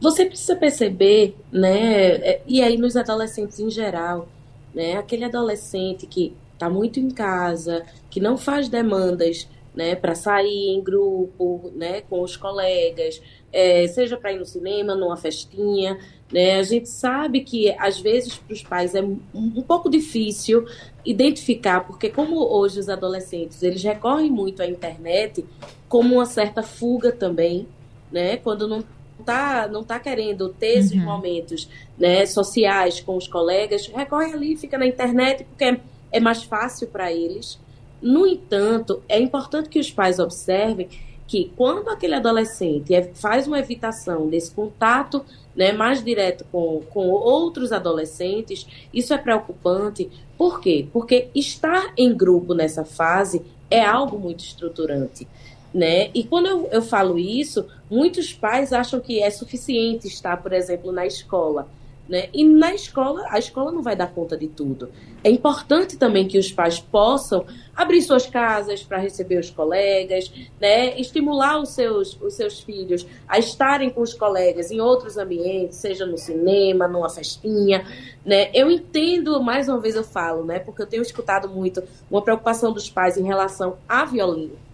você 0.00 0.26
precisa 0.26 0.54
perceber, 0.54 1.34
né? 1.50 2.08
É, 2.16 2.42
e 2.46 2.62
aí 2.62 2.76
nos 2.76 2.94
adolescentes 2.94 3.58
em 3.58 3.70
geral, 3.70 4.28
né? 4.74 4.96
Aquele 4.96 5.24
adolescente 5.24 6.06
que 6.06 6.34
está 6.54 6.70
muito 6.70 6.98
em 6.98 7.10
casa, 7.10 7.84
que 8.08 8.18
não 8.18 8.38
faz 8.38 8.68
demandas 8.68 9.46
né, 9.74 9.96
para 9.96 10.14
sair 10.14 10.70
em 10.70 10.82
grupo, 10.82 11.72
né, 11.74 12.00
com 12.02 12.22
os 12.22 12.36
colegas, 12.36 13.20
é, 13.52 13.86
seja 13.88 14.16
para 14.16 14.32
ir 14.32 14.38
no 14.38 14.44
cinema, 14.44 14.94
numa 14.94 15.16
festinha, 15.16 15.98
né, 16.32 16.56
a 16.58 16.62
gente 16.62 16.88
sabe 16.88 17.40
que 17.40 17.74
às 17.78 18.00
vezes 18.00 18.36
para 18.36 18.54
os 18.54 18.62
pais 18.62 18.94
é 18.94 19.02
um, 19.02 19.18
um, 19.34 19.62
pouco 19.62 19.90
difícil 19.90 20.64
identificar, 21.04 21.80
porque 21.86 22.08
como 22.08 22.36
hoje 22.36 22.78
os 22.78 22.88
adolescentes 22.88 23.62
eles 23.62 23.82
recorrem 23.82 24.30
muito 24.30 24.62
à 24.62 24.66
internet 24.66 25.44
como 25.88 26.14
uma 26.14 26.26
certa 26.26 26.62
fuga 26.62 27.10
também, 27.10 27.66
né, 28.12 28.36
quando 28.36 28.68
não 28.68 28.84
tá 29.24 29.68
não 29.68 29.84
tá 29.84 29.98
querendo 29.98 30.48
ter 30.48 30.78
esses 30.78 30.92
uhum. 30.92 31.04
momentos 31.04 31.68
né, 31.96 32.26
sociais 32.26 33.00
com 33.00 33.16
os 33.16 33.28
colegas, 33.28 33.86
recorre 33.86 34.32
ali, 34.32 34.56
fica 34.56 34.76
na 34.76 34.86
internet 34.86 35.44
porque 35.44 35.80
é 36.14 36.20
mais 36.20 36.44
fácil 36.44 36.86
para 36.86 37.12
eles. 37.12 37.58
No 38.00 38.24
entanto, 38.24 39.02
é 39.08 39.18
importante 39.18 39.68
que 39.68 39.80
os 39.80 39.90
pais 39.90 40.20
observem 40.20 40.88
que 41.26 41.52
quando 41.56 41.88
aquele 41.88 42.14
adolescente 42.14 42.94
é, 42.94 43.02
faz 43.14 43.48
uma 43.48 43.58
evitação 43.58 44.28
desse 44.28 44.52
contato 44.52 45.24
né, 45.56 45.72
mais 45.72 46.04
direto 46.04 46.44
com, 46.52 46.82
com 46.90 47.08
outros 47.08 47.72
adolescentes, 47.72 48.64
isso 48.92 49.12
é 49.12 49.18
preocupante. 49.18 50.08
Por 50.38 50.60
quê? 50.60 50.86
Porque 50.92 51.28
estar 51.34 51.92
em 51.96 52.16
grupo 52.16 52.54
nessa 52.54 52.84
fase 52.84 53.42
é 53.68 53.84
algo 53.84 54.16
muito 54.16 54.44
estruturante. 54.44 55.26
Né? 55.72 56.10
E 56.14 56.22
quando 56.22 56.46
eu, 56.46 56.68
eu 56.70 56.82
falo 56.82 57.18
isso, 57.18 57.66
muitos 57.90 58.32
pais 58.32 58.72
acham 58.72 59.00
que 59.00 59.20
é 59.20 59.30
suficiente 59.30 60.06
estar, 60.06 60.36
por 60.40 60.52
exemplo, 60.52 60.92
na 60.92 61.04
escola. 61.04 61.66
Né? 62.08 62.28
E 62.34 62.44
na 62.44 62.74
escola, 62.74 63.24
a 63.30 63.38
escola 63.38 63.72
não 63.72 63.82
vai 63.82 63.96
dar 63.96 64.08
conta 64.08 64.36
de 64.36 64.46
tudo. 64.46 64.90
É 65.22 65.30
importante 65.30 65.96
também 65.96 66.28
que 66.28 66.36
os 66.36 66.52
pais 66.52 66.78
possam 66.78 67.46
abrir 67.74 68.02
suas 68.02 68.26
casas 68.26 68.82
para 68.82 68.98
receber 68.98 69.38
os 69.38 69.48
colegas, 69.48 70.30
né? 70.60 71.00
estimular 71.00 71.58
os 71.58 71.70
seus, 71.70 72.20
os 72.20 72.34
seus 72.34 72.60
filhos 72.60 73.06
a 73.26 73.38
estarem 73.38 73.88
com 73.88 74.02
os 74.02 74.12
colegas 74.12 74.70
em 74.70 74.80
outros 74.80 75.16
ambientes, 75.16 75.78
seja 75.78 76.04
no 76.04 76.18
cinema, 76.18 76.86
numa 76.86 77.08
festinha. 77.08 77.86
Né? 78.24 78.50
Eu 78.52 78.70
entendo, 78.70 79.42
mais 79.42 79.66
uma 79.66 79.80
vez 79.80 79.94
eu 79.94 80.04
falo, 80.04 80.44
né? 80.44 80.58
porque 80.58 80.82
eu 80.82 80.86
tenho 80.86 81.02
escutado 81.02 81.48
muito 81.48 81.82
uma 82.10 82.20
preocupação 82.20 82.70
dos 82.70 82.90
pais 82.90 83.16
em 83.16 83.24
relação 83.24 83.78
à, 83.88 84.06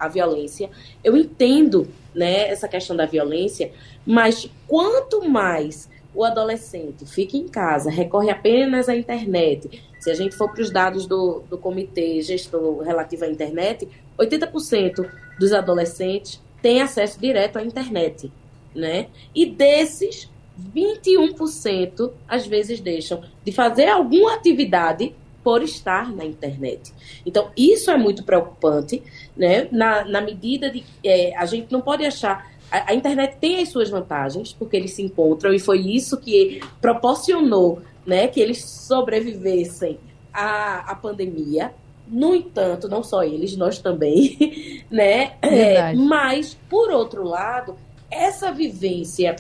à 0.00 0.08
violência. 0.08 0.68
Eu 1.04 1.16
entendo 1.16 1.87
né, 2.12 2.49
essa 2.49 2.66
questão 2.66 2.96
da 2.96 3.06
violência, 3.06 3.70
mas 4.04 4.50
quanto 4.66 5.28
mais 5.28 5.88
o 6.14 6.25
adolescente 6.25 7.07
fica 7.07 7.37
em 7.37 7.47
casa, 7.47 7.90
recorre 7.90 8.31
apenas 8.31 8.88
à 8.88 8.97
internet. 8.97 9.83
Se 9.99 10.11
a 10.11 10.14
gente 10.14 10.35
for 10.35 10.50
para 10.50 10.62
os 10.62 10.71
dados 10.71 11.07
do, 11.07 11.43
do 11.49 11.59
comitê 11.59 12.21
gestor 12.23 12.83
relativo 12.83 13.25
à 13.25 13.29
internet, 13.29 13.88
80% 14.19 15.09
dos 15.38 15.52
adolescentes 15.52 16.40
têm 16.61 16.83
acesso 16.83 17.21
direto 17.21 17.59
à 17.59 17.62
internet, 17.62 18.31
né? 18.75 19.07
E 19.35 19.47
desses, 19.47 20.29
21% 20.75 22.12
às 22.29 22.47
vezes 22.47 22.81
deixam 22.81 23.23
de 23.45 23.52
fazer 23.52 23.88
alguma 23.88 24.35
atividade 24.35 25.14
por 25.43 25.62
estar 25.62 26.12
na 26.12 26.25
internet. 26.25 26.93
Então, 27.25 27.50
isso 27.57 27.90
é 27.90 27.97
muito 27.97 28.25
preocupante, 28.25 29.02
né? 29.37 29.69
Na, 29.73 30.05
na 30.05 30.21
medida 30.21 30.71
de 30.71 30.85
é, 31.02 31.35
a 31.37 31.47
gente 31.47 31.73
não 31.73 31.81
pode 31.81 32.05
achar 32.05 32.50
a, 32.70 32.92
a, 32.92 32.94
internet 32.94 33.36
tem 33.40 33.60
as 33.60 33.68
suas 33.68 33.90
vantagens, 33.90 34.52
porque 34.52 34.76
eles 34.76 34.92
se 34.92 35.02
encontram, 35.02 35.52
e 35.52 35.58
foi 35.58 35.80
isso 35.80 36.16
que 36.16 36.60
proporcionou 36.80 37.80
né, 38.06 38.28
que 38.28 38.40
eles 38.40 38.64
sobrevivessem 38.64 39.98
à, 40.32 40.90
à 40.90 40.94
pandemia. 40.94 41.74
No 42.08 42.34
entanto, 42.34 42.88
não 42.88 43.02
só 43.02 43.22
eles, 43.22 43.56
nós 43.56 43.78
também, 43.78 44.82
né? 44.90 45.34
É, 45.42 45.92
mas, 45.94 46.58
por 46.68 46.90
outro 46.90 47.22
lado, 47.22 47.76
essa 48.10 48.50
vivência 48.50 49.36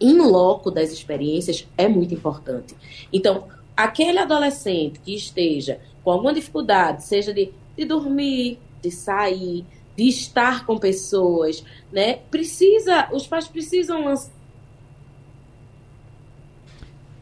em 0.00 0.16
loco 0.18 0.70
das 0.70 0.90
experiências 0.90 1.68
é 1.76 1.86
muito 1.86 2.14
importante. 2.14 2.74
Então, 3.12 3.44
aquele 3.76 4.18
adolescente 4.18 5.00
que 5.00 5.14
esteja 5.14 5.80
com 6.02 6.10
alguma 6.10 6.32
dificuldade, 6.32 7.04
seja 7.04 7.34
de, 7.34 7.52
de 7.76 7.84
dormir, 7.84 8.58
de 8.80 8.90
sair, 8.90 9.64
de 9.98 10.08
estar 10.08 10.64
com 10.64 10.78
pessoas, 10.78 11.64
né? 11.92 12.20
Precisa, 12.30 13.08
os 13.12 13.26
pais 13.26 13.48
precisam 13.48 14.04
lançar 14.04 14.30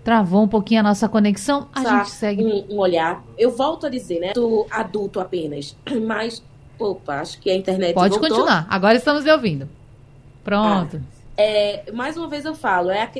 Travou 0.05 0.45
um 0.45 0.47
pouquinho 0.47 0.81
a 0.81 0.83
nossa 0.85 1.09
conexão, 1.09 1.69
a 1.73 1.83
gente 1.83 2.11
segue. 2.11 2.45
Um, 2.45 2.75
um, 2.75 2.79
olhar. 2.79 3.25
Eu 3.37 3.51
volto 3.51 3.87
a 3.87 3.89
dizer, 3.89 4.21
né? 4.21 4.35
Do 4.35 4.65
adulto 4.71 5.19
apenas. 5.19 5.77
Mas, 6.07 6.45
opa, 6.79 7.21
acho 7.23 7.41
que 7.41 7.51
a 7.51 7.57
internet. 7.57 7.93
Pode 7.95 8.11
voltou. 8.11 8.29
continuar. 8.29 8.69
Agora 8.71 8.95
estamos 8.95 9.25
lhe 9.25 9.33
ouvindo. 9.33 9.69
Pronto. 10.45 11.03
Ah, 11.03 11.43
é, 11.43 11.91
mais 11.91 12.17
uma 12.17 12.29
vez 12.29 12.45
eu 12.45 12.55
falo, 12.55 12.91
é 12.91 13.11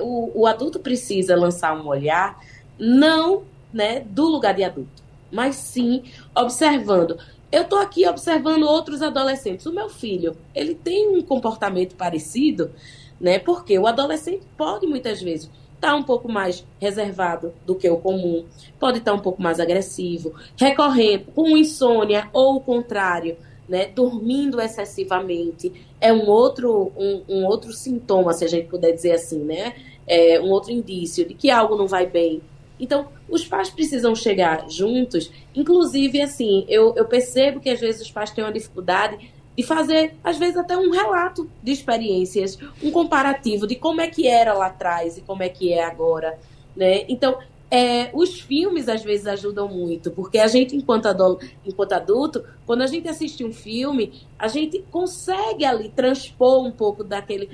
o, 0.00 0.42
o 0.42 0.46
adulto 0.46 0.78
precisa 0.78 1.36
lançar 1.36 1.76
um 1.76 1.86
olhar, 1.86 2.40
não 2.78 3.42
né, 3.70 4.00
do 4.00 4.24
lugar 4.24 4.54
de 4.54 4.64
adulto, 4.64 5.02
mas 5.30 5.56
sim 5.56 6.04
observando. 6.34 7.18
Eu 7.52 7.62
estou 7.62 7.78
aqui 7.78 8.08
observando 8.08 8.62
outros 8.62 9.02
adolescentes. 9.02 9.66
O 9.66 9.72
meu 9.72 9.90
filho, 9.90 10.34
ele 10.54 10.74
tem 10.74 11.08
um 11.14 11.22
comportamento 11.22 11.94
parecido, 11.94 12.72
né? 13.20 13.38
Porque 13.38 13.78
o 13.78 13.86
adolescente 13.86 14.42
pode 14.56 14.86
muitas 14.86 15.20
vezes 15.20 15.50
está 15.82 15.96
um 15.96 16.02
pouco 16.04 16.30
mais 16.30 16.64
reservado 16.80 17.52
do 17.66 17.74
que 17.74 17.90
o 17.90 17.96
comum, 17.96 18.44
pode 18.78 18.98
estar 18.98 19.10
tá 19.10 19.16
um 19.16 19.20
pouco 19.20 19.42
mais 19.42 19.58
agressivo, 19.58 20.32
recorrendo 20.56 21.24
com 21.34 21.56
insônia 21.56 22.30
ou 22.32 22.54
o 22.54 22.60
contrário, 22.60 23.36
né, 23.68 23.86
dormindo 23.86 24.60
excessivamente, 24.60 25.72
é 26.00 26.12
um 26.12 26.28
outro, 26.28 26.92
um, 26.96 27.22
um, 27.28 27.44
outro 27.44 27.72
sintoma, 27.72 28.32
se 28.32 28.44
a 28.44 28.48
gente 28.48 28.68
puder 28.68 28.92
dizer 28.92 29.12
assim, 29.12 29.40
né? 29.40 29.74
É 30.06 30.40
um 30.40 30.50
outro 30.50 30.70
indício 30.70 31.26
de 31.26 31.34
que 31.34 31.50
algo 31.50 31.76
não 31.76 31.86
vai 31.86 32.06
bem. 32.06 32.42
Então, 32.82 33.06
os 33.28 33.44
pais 33.46 33.70
precisam 33.70 34.12
chegar 34.12 34.68
juntos, 34.68 35.30
inclusive, 35.54 36.20
assim, 36.20 36.66
eu, 36.68 36.92
eu 36.96 37.04
percebo 37.04 37.60
que 37.60 37.70
às 37.70 37.78
vezes 37.78 38.02
os 38.02 38.10
pais 38.10 38.32
têm 38.32 38.42
uma 38.42 38.52
dificuldade 38.52 39.32
e 39.56 39.62
fazer, 39.62 40.16
às 40.24 40.36
vezes, 40.36 40.56
até 40.56 40.76
um 40.76 40.90
relato 40.90 41.48
de 41.62 41.70
experiências, 41.70 42.58
um 42.82 42.90
comparativo 42.90 43.68
de 43.68 43.76
como 43.76 44.00
é 44.00 44.08
que 44.08 44.26
era 44.26 44.52
lá 44.52 44.66
atrás 44.66 45.16
e 45.16 45.20
como 45.20 45.44
é 45.44 45.48
que 45.48 45.72
é 45.72 45.84
agora. 45.84 46.36
Né? 46.74 47.04
Então, 47.08 47.38
é, 47.70 48.10
os 48.12 48.40
filmes 48.40 48.88
às 48.88 49.04
vezes 49.04 49.28
ajudam 49.28 49.68
muito, 49.68 50.10
porque 50.10 50.38
a 50.38 50.48
gente, 50.48 50.74
enquanto, 50.74 51.06
enquanto 51.64 51.92
adulto, 51.92 52.44
quando 52.66 52.82
a 52.82 52.88
gente 52.88 53.08
assiste 53.08 53.44
um 53.44 53.52
filme, 53.52 54.12
a 54.36 54.48
gente 54.48 54.84
consegue 54.90 55.64
ali 55.64 55.88
transpor 55.88 56.66
um 56.66 56.72
pouco 56.72 57.04
daquele 57.04 57.48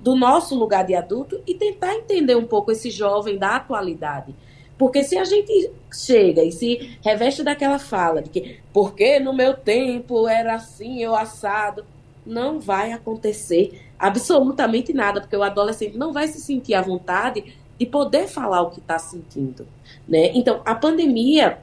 do 0.00 0.14
nosso 0.14 0.54
lugar 0.54 0.86
de 0.86 0.94
adulto 0.94 1.40
e 1.46 1.54
tentar 1.54 1.94
entender 1.96 2.36
um 2.36 2.46
pouco 2.46 2.70
esse 2.70 2.90
jovem 2.90 3.36
da 3.36 3.56
atualidade. 3.56 4.34
Porque 4.78 5.02
se 5.02 5.18
a 5.18 5.24
gente 5.24 5.70
chega 5.92 6.44
e 6.44 6.52
se 6.52 6.96
reveste 7.02 7.42
daquela 7.42 7.78
fala 7.78 8.22
de 8.22 8.30
que 8.30 8.60
porque 8.72 9.18
no 9.18 9.32
meu 9.32 9.54
tempo 9.54 10.28
era 10.28 10.54
assim, 10.54 11.02
eu 11.02 11.16
assado, 11.16 11.84
não 12.24 12.60
vai 12.60 12.92
acontecer 12.92 13.82
absolutamente 13.98 14.92
nada, 14.92 15.20
porque 15.20 15.36
o 15.36 15.42
adolescente 15.42 15.98
não 15.98 16.12
vai 16.12 16.28
se 16.28 16.40
sentir 16.40 16.74
à 16.74 16.80
vontade 16.80 17.56
de 17.76 17.86
poder 17.86 18.28
falar 18.28 18.62
o 18.62 18.70
que 18.70 18.78
está 18.78 18.98
sentindo, 18.98 19.66
né? 20.06 20.30
Então, 20.34 20.62
a 20.64 20.74
pandemia 20.74 21.58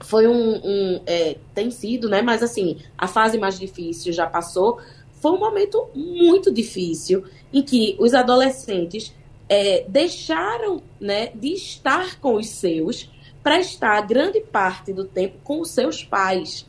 foi 0.00 0.26
um, 0.26 0.60
um 0.64 1.00
é, 1.06 1.36
tem 1.54 1.70
sido, 1.70 2.08
né? 2.08 2.20
Mas 2.20 2.42
assim, 2.42 2.78
a 2.98 3.06
fase 3.06 3.38
mais 3.38 3.58
difícil 3.58 4.12
já 4.12 4.26
passou. 4.26 4.78
Foi 5.20 5.32
um 5.32 5.38
momento 5.38 5.88
muito 5.94 6.52
difícil 6.52 7.24
em 7.52 7.62
que 7.62 7.96
os 7.98 8.12
adolescentes 8.12 9.14
é, 9.52 9.84
deixaram 9.86 10.82
né, 10.98 11.26
de 11.34 11.52
estar 11.52 12.18
com 12.18 12.36
os 12.36 12.48
seus 12.48 13.10
para 13.42 13.60
estar 13.60 14.00
grande 14.00 14.40
parte 14.40 14.94
do 14.94 15.04
tempo 15.04 15.36
com 15.44 15.60
os 15.60 15.68
seus 15.68 16.02
pais. 16.02 16.66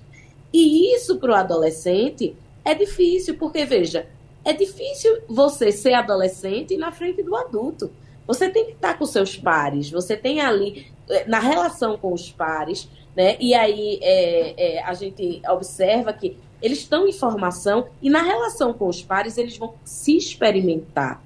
E 0.51 0.93
isso 0.93 1.17
para 1.17 1.31
o 1.31 1.33
adolescente 1.33 2.35
é 2.65 2.75
difícil, 2.75 3.37
porque 3.37 3.63
veja, 3.63 4.05
é 4.43 4.51
difícil 4.51 5.19
você 5.29 5.71
ser 5.71 5.93
adolescente 5.93 6.75
na 6.75 6.91
frente 6.91 7.23
do 7.23 7.33
adulto. 7.37 7.89
Você 8.27 8.49
tem 8.49 8.65
que 8.65 8.71
estar 8.73 8.97
com 8.97 9.05
seus 9.05 9.37
pares, 9.37 9.89
você 9.89 10.17
tem 10.17 10.41
ali, 10.41 10.91
é, 11.09 11.25
na 11.25 11.39
relação 11.39 11.97
com 11.97 12.11
os 12.11 12.33
pares, 12.33 12.89
né? 13.15 13.37
E 13.39 13.53
aí 13.53 13.97
é, 14.01 14.75
é, 14.75 14.83
a 14.83 14.93
gente 14.93 15.41
observa 15.49 16.11
que 16.11 16.37
eles 16.61 16.79
estão 16.79 17.07
em 17.07 17.13
formação 17.13 17.87
e 18.01 18.09
na 18.09 18.21
relação 18.21 18.73
com 18.73 18.89
os 18.89 19.01
pares 19.01 19.37
eles 19.37 19.55
vão 19.55 19.73
se 19.85 20.17
experimentar 20.17 21.23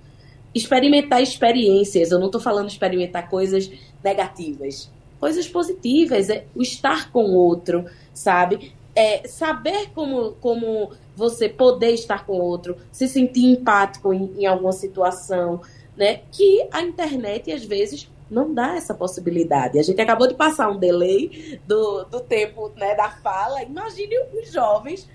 experimentar 0.58 1.22
experiências. 1.22 2.12
Eu 2.12 2.20
não 2.20 2.28
estou 2.28 2.41
falando 2.41 2.70
experimentar 2.70 3.30
coisas 3.30 3.70
negativas, 4.04 4.91
coisas 5.20 5.48
positivas, 5.48 6.30
é 6.30 6.46
o 6.56 6.62
estar 6.62 7.12
com 7.12 7.24
o 7.24 7.36
outro, 7.36 7.86
sabe? 8.13 8.74
É 8.96 9.28
saber 9.28 9.89
como, 9.93 10.34
como 10.41 10.91
você 11.15 11.48
poder 11.48 11.91
estar 11.91 12.26
com 12.26 12.34
o 12.34 12.41
outro, 12.41 12.78
se 12.91 13.08
sentir 13.08 13.46
empático 13.46 14.13
em, 14.13 14.34
em 14.39 14.46
alguma 14.46 14.72
situação, 14.72 15.62
né? 15.96 16.22
Que 16.32 16.67
a 16.72 16.82
internet 16.82 17.52
às 17.52 17.63
vezes 17.63 18.10
não 18.30 18.54
dá 18.54 18.76
essa 18.76 18.93
possibilidade. 18.93 19.80
A 19.80 19.84
gente 19.84 20.02
acabou 20.02 20.28
de 20.28 20.36
passar 20.36 20.70
um 20.70 20.78
delay 20.78 21.60
do, 21.65 22.04
do 22.06 22.20
tempo 22.20 22.72
né, 22.76 22.93
da 22.96 23.10
fala. 23.10 23.63
Imagine 23.63 24.15
os 24.34 24.52
jovens 24.52 25.08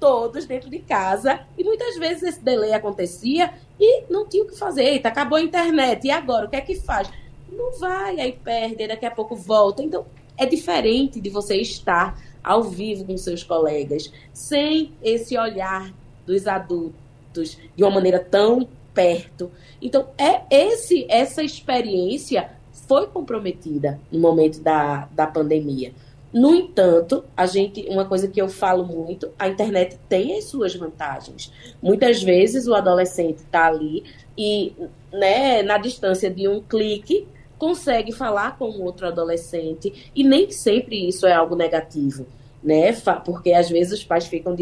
todos 0.00 0.46
dentro 0.46 0.68
de 0.70 0.78
casa. 0.80 1.40
E 1.56 1.62
muitas 1.62 1.96
vezes 1.96 2.22
esse 2.22 2.40
delay 2.40 2.72
acontecia 2.72 3.52
e 3.80 4.04
não 4.10 4.28
tinha 4.28 4.44
o 4.44 4.46
que 4.46 4.56
fazer. 4.56 4.82
Eita, 4.82 5.08
acabou 5.08 5.38
a 5.38 5.42
internet. 5.42 6.06
E 6.06 6.10
agora? 6.10 6.46
O 6.46 6.50
que 6.50 6.56
é 6.56 6.60
que 6.60 6.74
faz? 6.74 7.10
Não 7.50 7.72
vai, 7.78 8.20
aí 8.20 8.32
perde, 8.32 8.86
daqui 8.86 9.06
a 9.06 9.10
pouco 9.10 9.34
volta. 9.34 9.82
Então, 9.82 10.04
é 10.36 10.44
diferente 10.44 11.20
de 11.20 11.30
você 11.30 11.56
estar 11.56 12.20
ao 12.44 12.62
vivo 12.62 13.04
com 13.04 13.16
seus 13.16 13.42
colegas, 13.42 14.12
sem 14.32 14.92
esse 15.02 15.36
olhar 15.36 15.92
dos 16.26 16.46
adultos 16.46 17.58
de 17.74 17.82
uma 17.82 17.90
maneira 17.90 18.18
tão 18.18 18.68
perto. 18.92 19.50
Então, 19.80 20.08
é 20.18 20.42
esse 20.50 21.06
essa 21.08 21.42
experiência 21.42 22.50
foi 22.86 23.06
comprometida 23.06 24.00
no 24.10 24.18
momento 24.18 24.60
da, 24.60 25.08
da 25.12 25.26
pandemia. 25.26 25.92
No 26.32 26.54
entanto, 26.54 27.24
a 27.36 27.44
gente, 27.44 27.86
uma 27.88 28.04
coisa 28.04 28.28
que 28.28 28.40
eu 28.40 28.48
falo 28.48 28.84
muito, 28.84 29.30
a 29.38 29.48
internet 29.48 29.98
tem 30.08 30.38
as 30.38 30.44
suas 30.44 30.74
vantagens. 30.74 31.52
Muitas 31.82 32.22
vezes 32.22 32.68
o 32.68 32.74
adolescente 32.74 33.38
está 33.38 33.66
ali 33.66 34.04
e, 34.38 34.72
né, 35.12 35.62
na 35.62 35.76
distância 35.76 36.30
de 36.30 36.46
um 36.46 36.60
clique, 36.60 37.26
consegue 37.58 38.12
falar 38.12 38.56
com 38.56 38.66
outro 38.80 39.06
adolescente 39.06 40.10
e 40.14 40.24
nem 40.24 40.50
sempre 40.50 41.08
isso 41.08 41.26
é 41.26 41.32
algo 41.32 41.56
negativo, 41.56 42.26
né? 42.62 42.90
Porque 43.24 43.52
às 43.52 43.68
vezes 43.68 43.98
os 43.98 44.04
pais 44.04 44.26
ficam 44.26 44.56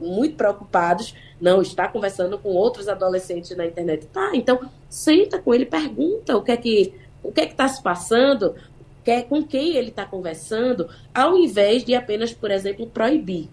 muito 0.00 0.36
preocupados, 0.36 1.14
não 1.40 1.60
está 1.60 1.88
conversando 1.88 2.38
com 2.38 2.50
outros 2.50 2.86
adolescentes 2.86 3.56
na 3.56 3.66
internet. 3.66 4.06
Tá, 4.06 4.30
então 4.34 4.60
senta 4.88 5.40
com 5.40 5.52
ele, 5.52 5.66
pergunta 5.66 6.36
o 6.36 6.42
que 6.42 6.52
é 6.52 6.56
que 6.56 6.94
o 7.22 7.32
que 7.32 7.40
é 7.40 7.46
que 7.46 7.52
está 7.52 7.66
se 7.66 7.82
passando, 7.82 8.54
quer, 9.04 9.24
com 9.24 9.42
quem 9.42 9.76
ele 9.76 9.88
está 9.88 10.04
conversando, 10.04 10.88
ao 11.14 11.36
invés 11.36 11.84
de 11.84 11.94
apenas, 11.94 12.32
por 12.32 12.50
exemplo, 12.50 12.86
proibir, 12.86 13.48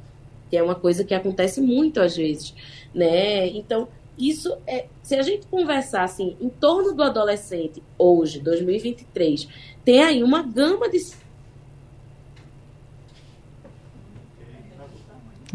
que 0.50 0.58
é 0.58 0.64
uma 0.64 0.76
coisa 0.76 1.04
que 1.04 1.14
acontece 1.14 1.62
muito 1.62 2.00
às 2.00 2.16
vezes, 2.16 2.54
né? 2.94 3.48
Então, 3.48 3.88
isso 4.18 4.58
é, 4.66 4.86
se 5.04 5.16
a 5.16 5.22
gente 5.22 5.46
conversar 5.48 6.04
assim, 6.04 6.38
em 6.40 6.50
torno 6.50 6.94
do 6.94 7.04
adolescente 7.04 7.84
hoje, 7.98 8.40
2023, 8.40 9.48
tem 9.84 10.02
aí 10.02 10.24
uma 10.24 10.42
gama 10.42 10.90
de 10.90 11.00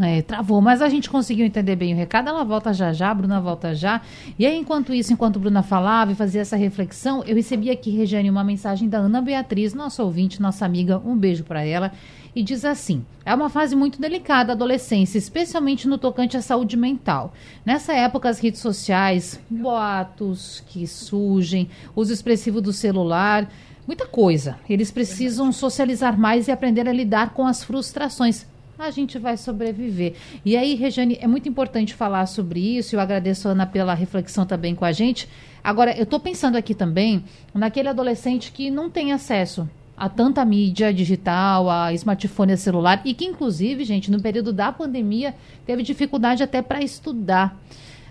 É, 0.03 0.23
travou, 0.23 0.63
mas 0.63 0.81
a 0.81 0.89
gente 0.89 1.11
conseguiu 1.11 1.45
entender 1.45 1.77
bem 1.77 1.93
o 1.93 1.97
recado. 1.97 2.29
Ela 2.29 2.43
volta 2.43 2.73
já 2.73 2.91
já, 2.93 3.11
a 3.11 3.15
Bruna 3.15 3.41
volta 3.41 3.75
já. 3.75 4.01
E 4.39 4.47
aí, 4.47 4.57
enquanto 4.57 4.95
isso, 4.95 5.13
enquanto 5.13 5.37
a 5.37 5.41
Bruna 5.41 5.63
falava 5.63 6.13
e 6.13 6.15
fazia 6.15 6.41
essa 6.41 6.57
reflexão, 6.57 7.23
eu 7.25 7.37
recebi 7.37 7.71
aqui, 7.71 7.91
Regiane, 7.91 8.31
uma 8.31 8.43
mensagem 8.43 8.89
da 8.89 8.99
Ana 8.99 9.21
Beatriz, 9.21 9.75
nossa 9.75 10.03
ouvinte, 10.03 10.41
nossa 10.41 10.65
amiga. 10.65 11.03
Um 11.05 11.17
beijo 11.17 11.45
para 11.45 11.63
ela. 11.63 11.93
E 12.35 12.43
diz 12.43 12.65
assim: 12.65 13.05
é 13.27 13.35
uma 13.35 13.51
fase 13.51 13.77
muito 13.77 14.01
delicada 14.01 14.53
a 14.53 14.55
adolescência, 14.55 15.19
especialmente 15.19 15.87
no 15.87 15.99
tocante 15.99 16.37
à 16.37 16.41
saúde 16.41 16.77
mental. 16.77 17.35
Nessa 17.67 17.93
época, 17.93 18.29
as 18.29 18.39
redes 18.39 18.61
sociais, 18.61 19.39
boatos 19.51 20.63
que 20.69 20.87
surgem, 20.87 21.69
uso 21.95 22.13
expressivo 22.13 22.61
do 22.61 22.73
celular 22.73 23.49
muita 23.87 24.07
coisa. 24.07 24.57
Eles 24.69 24.93
precisam 24.93 25.51
socializar 25.51 26.17
mais 26.17 26.47
e 26.47 26.53
aprender 26.53 26.89
a 26.89 26.93
lidar 26.93 27.31
com 27.31 27.45
as 27.45 27.65
frustrações 27.65 28.47
a 28.83 28.90
gente 28.90 29.19
vai 29.19 29.37
sobreviver. 29.37 30.14
E 30.45 30.57
aí, 30.57 30.75
Regiane, 30.75 31.19
é 31.21 31.27
muito 31.27 31.49
importante 31.49 31.95
falar 31.95 32.27
sobre 32.27 32.61
isso. 32.79 32.95
Eu 32.95 33.01
agradeço 33.01 33.49
a 33.49 33.53
Ana 33.53 33.66
pela 33.66 33.95
reflexão 33.95 34.47
também 34.47 34.75
com 34.75 34.85
a 34.85 34.93
gente. 34.93 35.29
Agora, 35.62 35.97
eu 35.97 36.05
estou 36.05 36.19
pensando 36.19 36.57
aqui 36.57 36.75
também 36.75 37.25
naquele 37.55 37.88
adolescente 37.88 38.53
que 38.53 38.71
não 38.71 38.88
tem 38.90 39.12
acesso 39.12 39.69
a 39.97 40.09
tanta 40.09 40.43
mídia 40.47 40.95
digital, 40.95 41.69
a 41.69 41.93
smartphone, 41.93 42.53
a 42.53 42.57
celular, 42.57 43.03
e 43.05 43.12
que, 43.12 43.27
inclusive, 43.27 43.85
gente, 43.85 44.11
no 44.11 44.19
período 44.19 44.51
da 44.51 44.73
pandemia, 44.73 45.35
teve 45.66 45.83
dificuldade 45.83 46.43
até 46.43 46.62
para 46.62 46.83
estudar. 46.83 47.55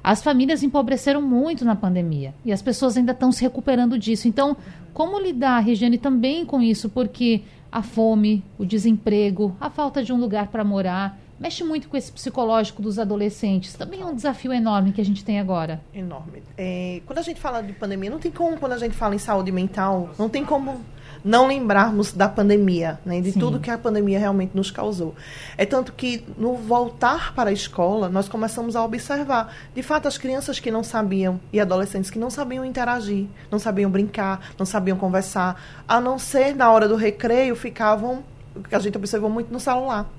as 0.03 0.23
famílias 0.23 0.63
empobreceram 0.63 1.21
muito 1.21 1.65
na 1.65 1.75
pandemia 1.75 2.33
e 2.45 2.51
as 2.51 2.61
pessoas 2.61 2.95
ainda 2.95 3.11
estão 3.11 3.31
se 3.31 3.41
recuperando 3.41 3.97
disso. 3.97 4.27
Então, 4.27 4.55
como 4.93 5.19
lidar, 5.19 5.59
Regiane, 5.59 5.97
também 5.97 6.45
com 6.45 6.61
isso? 6.61 6.89
Porque 6.89 7.41
a 7.71 7.81
fome, 7.81 8.43
o 8.57 8.65
desemprego, 8.65 9.55
a 9.59 9.69
falta 9.69 10.03
de 10.03 10.11
um 10.11 10.17
lugar 10.17 10.47
para 10.47 10.63
morar, 10.63 11.19
mexe 11.39 11.63
muito 11.63 11.87
com 11.87 11.95
esse 11.95 12.11
psicológico 12.11 12.81
dos 12.81 12.99
adolescentes. 12.99 13.73
Também 13.73 14.01
é 14.01 14.05
um 14.05 14.15
desafio 14.15 14.51
enorme 14.51 14.91
que 14.91 14.99
a 14.99 15.05
gente 15.05 15.23
tem 15.23 15.39
agora. 15.39 15.81
Enorme. 15.93 16.43
É, 16.57 17.01
quando 17.05 17.19
a 17.19 17.21
gente 17.21 17.39
fala 17.39 17.61
de 17.61 17.73
pandemia, 17.73 18.09
não 18.09 18.19
tem 18.19 18.31
como, 18.31 18.57
quando 18.57 18.73
a 18.73 18.77
gente 18.77 18.95
fala 18.95 19.15
em 19.15 19.19
saúde 19.19 19.51
mental, 19.51 20.09
não 20.17 20.27
tem 20.27 20.43
como 20.43 20.79
não 21.23 21.47
lembrarmos 21.47 22.13
da 22.13 22.29
pandemia, 22.29 22.99
né, 23.05 23.21
de 23.21 23.31
Sim. 23.31 23.39
tudo 23.39 23.59
que 23.59 23.69
a 23.69 23.77
pandemia 23.77 24.19
realmente 24.19 24.55
nos 24.55 24.71
causou. 24.71 25.15
É 25.57 25.65
tanto 25.65 25.93
que 25.93 26.25
no 26.37 26.55
voltar 26.55 27.33
para 27.33 27.49
a 27.49 27.53
escola, 27.53 28.09
nós 28.09 28.29
começamos 28.29 28.75
a 28.75 28.83
observar, 28.83 29.53
de 29.73 29.83
fato, 29.83 30.07
as 30.07 30.17
crianças 30.17 30.59
que 30.59 30.71
não 30.71 30.83
sabiam 30.83 31.39
e 31.51 31.59
adolescentes 31.59 32.09
que 32.09 32.19
não 32.19 32.29
sabiam 32.29 32.63
interagir, 32.63 33.27
não 33.51 33.59
sabiam 33.59 33.89
brincar, 33.89 34.51
não 34.57 34.65
sabiam 34.65 34.97
conversar, 34.97 35.61
a 35.87 35.99
não 35.99 36.17
ser 36.17 36.55
na 36.55 36.71
hora 36.71 36.87
do 36.87 36.95
recreio, 36.95 37.55
ficavam, 37.55 38.23
que 38.67 38.75
a 38.75 38.79
gente 38.79 38.97
observou 38.97 39.29
muito 39.29 39.51
no 39.51 39.59
celular. 39.59 40.18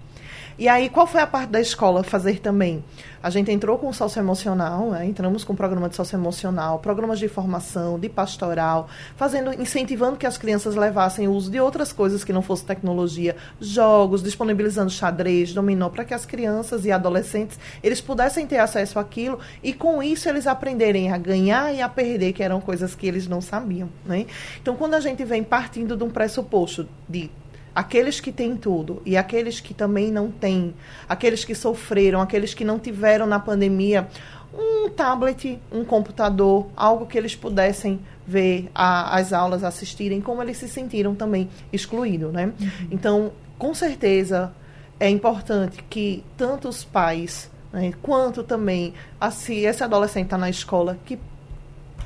E 0.58 0.68
aí, 0.68 0.88
qual 0.88 1.06
foi 1.06 1.20
a 1.20 1.26
parte 1.26 1.50
da 1.50 1.60
escola 1.60 2.02
fazer 2.02 2.40
também? 2.40 2.84
A 3.22 3.28
gente 3.28 3.50
entrou 3.50 3.76
com 3.76 3.88
o 3.88 3.92
socioemocional, 3.92 4.90
né? 4.92 5.04
entramos 5.04 5.44
com 5.44 5.54
programa 5.54 5.90
de 5.90 5.96
socioemocional, 5.96 6.78
programas 6.78 7.18
de 7.18 7.28
formação, 7.28 7.98
de 7.98 8.08
pastoral, 8.08 8.88
fazendo, 9.14 9.52
incentivando 9.60 10.16
que 10.16 10.26
as 10.26 10.38
crianças 10.38 10.74
levassem 10.74 11.28
o 11.28 11.32
uso 11.32 11.50
de 11.50 11.60
outras 11.60 11.92
coisas 11.92 12.24
que 12.24 12.32
não 12.32 12.40
fosse 12.40 12.64
tecnologia, 12.64 13.36
jogos, 13.60 14.22
disponibilizando 14.22 14.90
xadrez, 14.90 15.52
dominó, 15.52 15.90
para 15.90 16.04
que 16.04 16.14
as 16.14 16.24
crianças 16.24 16.86
e 16.86 16.92
adolescentes 16.92 17.58
eles 17.82 18.00
pudessem 18.00 18.46
ter 18.46 18.58
acesso 18.58 18.98
àquilo 18.98 19.38
e 19.62 19.74
com 19.74 20.02
isso 20.02 20.26
eles 20.26 20.46
aprenderem 20.46 21.12
a 21.12 21.18
ganhar 21.18 21.74
e 21.74 21.82
a 21.82 21.88
perder, 21.90 22.32
que 22.32 22.42
eram 22.42 22.58
coisas 22.58 22.94
que 22.94 23.06
eles 23.06 23.28
não 23.28 23.42
sabiam. 23.42 23.90
Né? 24.06 24.26
Então, 24.62 24.76
quando 24.76 24.94
a 24.94 25.00
gente 25.00 25.22
vem 25.24 25.44
partindo 25.44 25.94
de 25.94 26.04
um 26.04 26.10
pressuposto 26.10 26.88
de 27.06 27.30
aqueles 27.74 28.20
que 28.20 28.32
têm 28.32 28.56
tudo 28.56 29.02
e 29.04 29.16
aqueles 29.16 29.60
que 29.60 29.72
também 29.72 30.10
não 30.10 30.30
têm, 30.30 30.74
aqueles 31.08 31.44
que 31.44 31.54
sofreram, 31.54 32.20
aqueles 32.20 32.54
que 32.54 32.64
não 32.64 32.78
tiveram 32.78 33.26
na 33.26 33.38
pandemia 33.38 34.08
um 34.52 34.88
tablet, 34.88 35.60
um 35.70 35.84
computador, 35.84 36.66
algo 36.76 37.06
que 37.06 37.16
eles 37.16 37.36
pudessem 37.36 38.00
ver 38.26 38.68
a, 38.74 39.16
as 39.16 39.32
aulas, 39.32 39.62
assistirem, 39.62 40.20
como 40.20 40.42
eles 40.42 40.56
se 40.56 40.68
sentiram 40.68 41.14
também 41.14 41.48
excluídos, 41.72 42.32
né? 42.32 42.46
Uhum. 42.46 42.88
Então, 42.90 43.32
com 43.58 43.72
certeza 43.74 44.52
é 44.98 45.08
importante 45.08 45.82
que 45.88 46.24
tanto 46.36 46.68
os 46.68 46.84
pais 46.84 47.50
né, 47.72 47.92
quanto 48.02 48.42
também, 48.42 48.92
se 49.32 49.54
esse 49.60 49.82
adolescente 49.82 50.26
está 50.26 50.38
na 50.38 50.50
escola, 50.50 50.98
que 51.04 51.18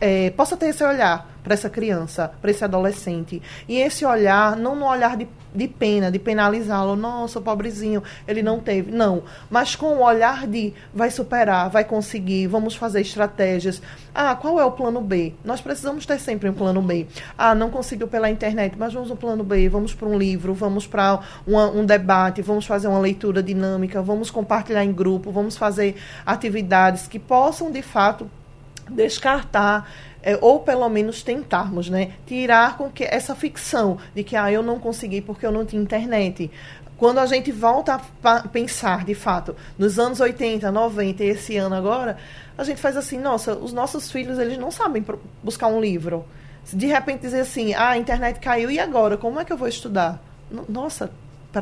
é, 0.01 0.31
possa 0.31 0.57
ter 0.57 0.67
esse 0.67 0.85
olhar 0.85 1.35
para 1.45 1.53
essa 1.53 1.69
criança, 1.69 2.33
para 2.41 2.51
esse 2.51 2.65
adolescente. 2.65 3.41
E 3.69 3.79
esse 3.79 4.05
olhar, 4.05 4.57
não 4.57 4.75
no 4.75 4.87
olhar 4.87 5.15
de, 5.15 5.29
de 5.55 5.69
pena, 5.69 6.11
de 6.11 6.19
penalizá-lo, 6.19 6.97
nossa, 6.97 7.39
pobrezinho, 7.39 8.03
ele 8.27 8.43
não 8.43 8.59
teve. 8.59 8.91
Não. 8.91 9.23
Mas 9.51 9.77
com 9.77 9.89
o 9.89 10.03
olhar 10.03 10.47
de 10.47 10.73
vai 10.93 11.11
superar, 11.11 11.69
vai 11.69 11.85
conseguir, 11.85 12.47
vamos 12.47 12.75
fazer 12.75 13.03
estratégias. 13.03 13.83
Ah, 14.15 14.35
qual 14.35 14.59
é 14.59 14.65
o 14.65 14.73
plano 14.73 15.03
B? 15.03 15.35
Nós 15.45 15.61
precisamos 15.61 16.07
ter 16.07 16.19
sempre 16.19 16.49
um 16.49 16.55
plano 16.55 16.81
B. 16.81 17.07
Ah, 17.37 17.55
não 17.55 17.69
conseguiu 17.69 18.09
pela 18.09 18.31
internet, 18.31 18.75
mas 18.79 18.95
vamos 18.95 19.11
no 19.11 19.17
plano 19.17 19.45
B, 19.45 19.69
vamos 19.69 19.93
para 19.93 20.09
um 20.09 20.17
livro, 20.17 20.55
vamos 20.55 20.87
para 20.87 21.21
um 21.47 21.85
debate, 21.85 22.41
vamos 22.41 22.65
fazer 22.65 22.89
uma 22.89 22.99
leitura 22.99 23.43
dinâmica, 23.43 24.01
vamos 24.01 24.31
compartilhar 24.31 24.83
em 24.83 24.93
grupo, 24.93 25.31
vamos 25.31 25.59
fazer 25.59 25.97
atividades 26.25 27.07
que 27.07 27.19
possam, 27.19 27.71
de 27.71 27.83
fato, 27.83 28.31
descartar 28.91 29.89
é, 30.23 30.39
ou 30.41 30.61
pelo 30.61 30.89
menos 30.89 31.23
tentarmos, 31.23 31.91
né, 31.91 32.13
tirar 32.27 32.79
com 32.79 32.91
que 32.91 33.05
essa 33.05 33.35
ficção 33.35 33.99
de 34.15 34.25
que 34.25 34.35
ah, 34.35 34.51
eu 34.51 34.63
não 34.63 34.79
consegui 34.79 35.21
porque 35.21 35.45
eu 35.45 35.53
não 35.53 35.67
tinha 35.67 35.81
internet. 35.81 36.51
Quando 36.97 37.19
a 37.19 37.27
gente 37.27 37.53
volta 37.53 38.01
a 38.23 38.49
pensar, 38.49 39.05
de 39.05 39.15
fato, 39.15 39.55
nos 39.77 39.99
anos 39.99 40.21
80, 40.21 40.71
90 40.71 41.25
e 41.25 41.27
esse 41.29 41.57
ano 41.57 41.75
agora, 41.75 42.17
a 42.57 42.65
gente 42.65 42.81
faz 42.81 42.97
assim, 42.97 43.19
nossa, 43.19 43.55
os 43.55 43.73
nossos 43.73 44.11
filhos, 44.11 44.39
eles 44.39 44.57
não 44.57 44.71
sabem 44.71 45.05
buscar 45.43 45.67
um 45.67 45.81
livro. 45.81 46.25
De 46.73 46.87
repente 46.87 47.21
dizer 47.21 47.41
assim, 47.41 47.75
ah, 47.75 47.91
a 47.91 47.99
internet 47.99 48.41
caiu 48.41 48.71
e 48.71 48.79
agora? 48.79 49.19
Como 49.19 49.39
é 49.39 49.45
que 49.45 49.53
eu 49.53 49.57
vou 49.57 49.69
estudar? 49.69 50.23
Nossa, 50.69 51.11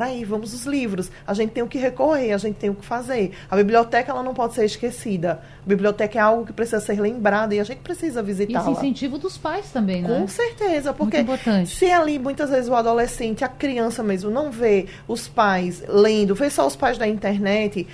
aí, 0.01 0.23
vamos 0.23 0.53
os 0.53 0.65
livros. 0.65 1.11
A 1.27 1.33
gente 1.33 1.51
tem 1.51 1.61
o 1.61 1.67
que 1.67 1.77
recorrer, 1.77 2.31
a 2.33 2.37
gente 2.37 2.55
tem 2.55 2.69
o 2.69 2.75
que 2.75 2.85
fazer. 2.85 3.33
A 3.49 3.55
biblioteca 3.55 4.11
ela 4.11 4.23
não 4.23 4.33
pode 4.33 4.55
ser 4.55 4.65
esquecida. 4.65 5.41
A 5.63 5.67
biblioteca 5.67 6.17
é 6.17 6.21
algo 6.21 6.45
que 6.45 6.53
precisa 6.53 6.79
ser 6.79 6.99
lembrado 6.99 7.53
e 7.53 7.59
a 7.59 7.63
gente 7.63 7.79
precisa 7.79 8.23
visitá-la. 8.23 8.71
Esse 8.71 8.71
incentivo 8.71 9.17
dos 9.17 9.37
pais 9.37 9.71
também, 9.71 10.01
né? 10.01 10.07
Com 10.07 10.27
certeza, 10.27 10.93
porque 10.93 11.25
se 11.65 11.91
ali 11.91 12.17
muitas 12.17 12.49
vezes 12.49 12.69
o 12.69 12.75
adolescente, 12.75 13.43
a 13.43 13.49
criança 13.49 14.01
mesmo, 14.01 14.31
não 14.31 14.51
vê 14.51 14.87
os 15.07 15.27
pais 15.27 15.83
lendo, 15.87 16.33
vê 16.33 16.49
só 16.49 16.65
os 16.65 16.75
pais 16.75 16.97
da 16.97 17.07
internet, 17.07 17.87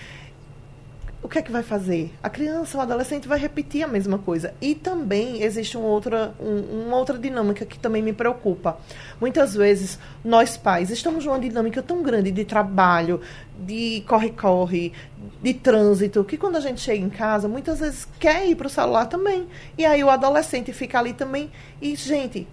o 1.21 1.27
que 1.27 1.37
é 1.37 1.41
que 1.41 1.51
vai 1.51 1.61
fazer? 1.61 2.13
A 2.23 2.29
criança, 2.29 2.77
o 2.77 2.81
adolescente 2.81 3.27
vai 3.27 3.37
repetir 3.37 3.83
a 3.83 3.87
mesma 3.87 4.17
coisa. 4.17 4.53
E 4.61 4.73
também 4.73 5.43
existe 5.43 5.77
uma 5.77 5.87
outra, 5.87 6.33
um, 6.39 6.85
uma 6.87 6.95
outra 6.95 7.17
dinâmica 7.17 7.65
que 7.65 7.77
também 7.77 8.01
me 8.01 8.13
preocupa. 8.13 8.77
Muitas 9.19 9.53
vezes, 9.53 9.99
nós 10.23 10.55
pais 10.55 10.89
estamos 10.89 11.25
numa 11.25 11.39
dinâmica 11.39 11.83
tão 11.83 12.01
grande 12.01 12.31
de 12.31 12.45
trabalho, 12.45 13.19
de 13.59 14.01
corre-corre, 14.07 14.93
de 15.43 15.53
trânsito, 15.53 16.23
que 16.23 16.37
quando 16.37 16.55
a 16.55 16.61
gente 16.61 16.79
chega 16.79 17.03
em 17.03 17.09
casa, 17.09 17.49
muitas 17.49 17.81
vezes 17.81 18.07
quer 18.17 18.47
ir 18.47 18.55
para 18.55 18.67
o 18.67 18.69
celular 18.69 19.05
também. 19.07 19.45
E 19.77 19.85
aí 19.85 20.01
o 20.01 20.09
adolescente 20.09 20.71
fica 20.71 20.99
ali 20.99 21.11
também. 21.11 21.51
E, 21.81 21.97
gente, 21.97 22.47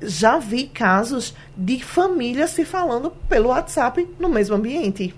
já 0.00 0.38
vi 0.38 0.66
casos 0.66 1.34
de 1.56 1.82
famílias 1.82 2.50
se 2.50 2.64
falando 2.64 3.12
pelo 3.28 3.50
WhatsApp 3.50 4.08
no 4.18 4.28
mesmo 4.28 4.56
ambiente. 4.56 5.14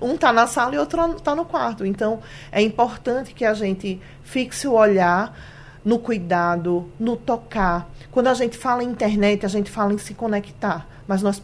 Um 0.00 0.14
está 0.14 0.32
na 0.32 0.46
sala 0.46 0.74
e 0.74 0.78
outro 0.78 1.16
está 1.16 1.34
no 1.34 1.44
quarto. 1.44 1.84
Então, 1.84 2.20
é 2.50 2.60
importante 2.60 3.34
que 3.34 3.44
a 3.44 3.54
gente 3.54 4.00
fixe 4.22 4.66
o 4.66 4.72
olhar 4.72 5.36
no 5.84 5.98
cuidado, 5.98 6.90
no 6.98 7.16
tocar. 7.16 7.88
Quando 8.10 8.26
a 8.26 8.34
gente 8.34 8.58
fala 8.58 8.82
em 8.82 8.88
internet, 8.88 9.46
a 9.46 9.48
gente 9.48 9.70
fala 9.70 9.92
em 9.92 9.98
se 9.98 10.14
conectar. 10.14 10.86
Mas 11.06 11.22
nós 11.22 11.38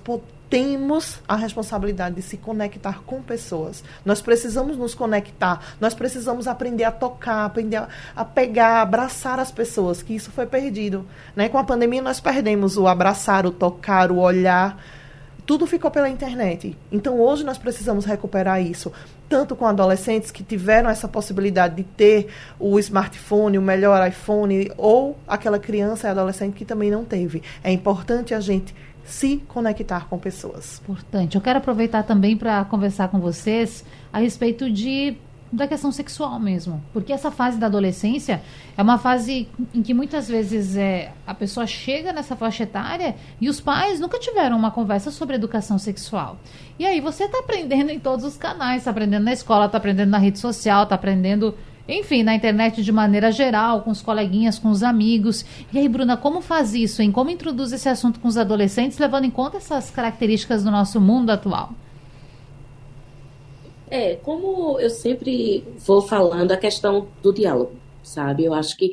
temos 0.52 1.18
a 1.26 1.34
responsabilidade 1.34 2.16
de 2.16 2.20
se 2.20 2.36
conectar 2.36 3.00
com 3.06 3.22
pessoas. 3.22 3.82
Nós 4.04 4.20
precisamos 4.20 4.76
nos 4.76 4.94
conectar, 4.94 5.62
nós 5.80 5.94
precisamos 5.94 6.46
aprender 6.46 6.84
a 6.84 6.90
tocar, 6.90 7.46
aprender 7.46 7.76
a, 7.76 7.88
a, 8.14 8.22
pegar, 8.22 8.82
abraçar 8.82 9.38
as 9.38 9.50
pessoas, 9.50 10.02
que 10.02 10.14
isso 10.14 10.30
foi 10.30 10.44
perdido. 10.44 11.06
Né? 11.34 11.48
Com 11.48 11.56
a 11.56 11.64
pandemia, 11.64 12.02
nós 12.02 12.20
perdemos 12.20 12.76
o 12.76 12.86
abraçar, 12.86 13.46
o 13.46 13.50
tocar, 13.50 14.12
o 14.12 14.18
olhar 14.18 14.78
tudo 15.44 15.66
ficou 15.66 15.90
pela 15.90 16.09
internet. 16.09 16.76
Então 16.90 17.20
hoje 17.20 17.44
nós 17.44 17.59
precisamos 17.59 18.05
recuperar 18.05 18.62
isso, 18.62 18.92
tanto 19.28 19.57
com 19.57 19.66
adolescentes 19.66 20.31
que 20.31 20.42
tiveram 20.42 20.88
essa 20.88 21.09
possibilidade 21.09 21.76
de 21.76 21.85
ter 21.85 22.28
o 22.59 22.78
smartphone, 22.78 23.59
o 23.59 23.62
melhor 23.62 24.07
iPhone, 24.07 24.70
ou 24.76 25.18
aquela 25.26 25.59
criança 25.59 26.09
e 26.09 26.11
adolescente 26.11 26.55
que 26.55 26.64
também 26.64 26.90
não 26.90 27.05
teve. 27.05 27.42
É 27.62 27.72
importante 27.72 28.35
a 28.35 28.40
gente 28.40 28.74
se 29.05 29.38
conectar 29.48 30.09
com 30.09 30.18
pessoas. 30.18 30.81
Importante. 30.81 31.35
Eu 31.35 31.40
quero 31.40 31.59
aproveitar 31.59 32.05
também 32.05 32.37
para 32.37 32.64
conversar 32.64 33.09
com 33.09 33.18
vocês 33.18 33.85
a 34.12 34.18
respeito 34.18 34.70
de 34.70 35.16
da 35.52 35.68
questão 35.68 35.92
sexual 35.92 36.40
mesmo. 36.40 36.82
Porque 36.92 37.12
essa 37.12 37.30
fase 37.30 37.58
da 37.58 37.66
adolescência 37.66 38.42
é 38.76 38.82
uma 38.82 38.96
fase 38.96 39.46
em 39.74 39.82
que 39.82 39.92
muitas 39.92 40.26
vezes 40.26 40.76
é, 40.76 41.12
a 41.26 41.34
pessoa 41.34 41.66
chega 41.66 42.12
nessa 42.12 42.34
faixa 42.34 42.62
etária 42.62 43.14
e 43.38 43.50
os 43.50 43.60
pais 43.60 44.00
nunca 44.00 44.18
tiveram 44.18 44.56
uma 44.56 44.70
conversa 44.70 45.10
sobre 45.10 45.36
educação 45.36 45.78
sexual. 45.78 46.38
E 46.78 46.86
aí 46.86 47.00
você 47.00 47.24
está 47.24 47.40
aprendendo 47.40 47.90
em 47.90 48.00
todos 48.00 48.24
os 48.24 48.36
canais, 48.36 48.78
está 48.78 48.90
aprendendo 48.90 49.24
na 49.24 49.32
escola, 49.32 49.66
está 49.66 49.76
aprendendo 49.76 50.08
na 50.08 50.18
rede 50.18 50.38
social, 50.38 50.84
está 50.84 50.94
aprendendo, 50.94 51.54
enfim, 51.86 52.22
na 52.22 52.34
internet 52.34 52.82
de 52.82 52.90
maneira 52.90 53.30
geral, 53.30 53.82
com 53.82 53.90
os 53.90 54.00
coleguinhas, 54.00 54.58
com 54.58 54.70
os 54.70 54.82
amigos. 54.82 55.44
E 55.70 55.78
aí, 55.78 55.88
Bruna, 55.88 56.16
como 56.16 56.40
faz 56.40 56.72
isso, 56.72 57.02
hein? 57.02 57.12
Como 57.12 57.28
introduz 57.28 57.72
esse 57.72 57.90
assunto 57.90 58.18
com 58.20 58.28
os 58.28 58.38
adolescentes, 58.38 58.98
levando 58.98 59.26
em 59.26 59.30
conta 59.30 59.58
essas 59.58 59.90
características 59.90 60.64
do 60.64 60.70
nosso 60.70 60.98
mundo 60.98 61.28
atual? 61.28 61.74
É, 63.94 64.16
como 64.16 64.81
eu 64.81 64.88
sempre 64.88 65.68
vou 65.76 66.00
falando, 66.00 66.50
a 66.50 66.57
questão 66.57 67.09
do 67.20 67.31
diálogo, 67.31 67.76
sabe? 68.02 68.42
Eu 68.42 68.55
acho 68.55 68.74
que 68.74 68.90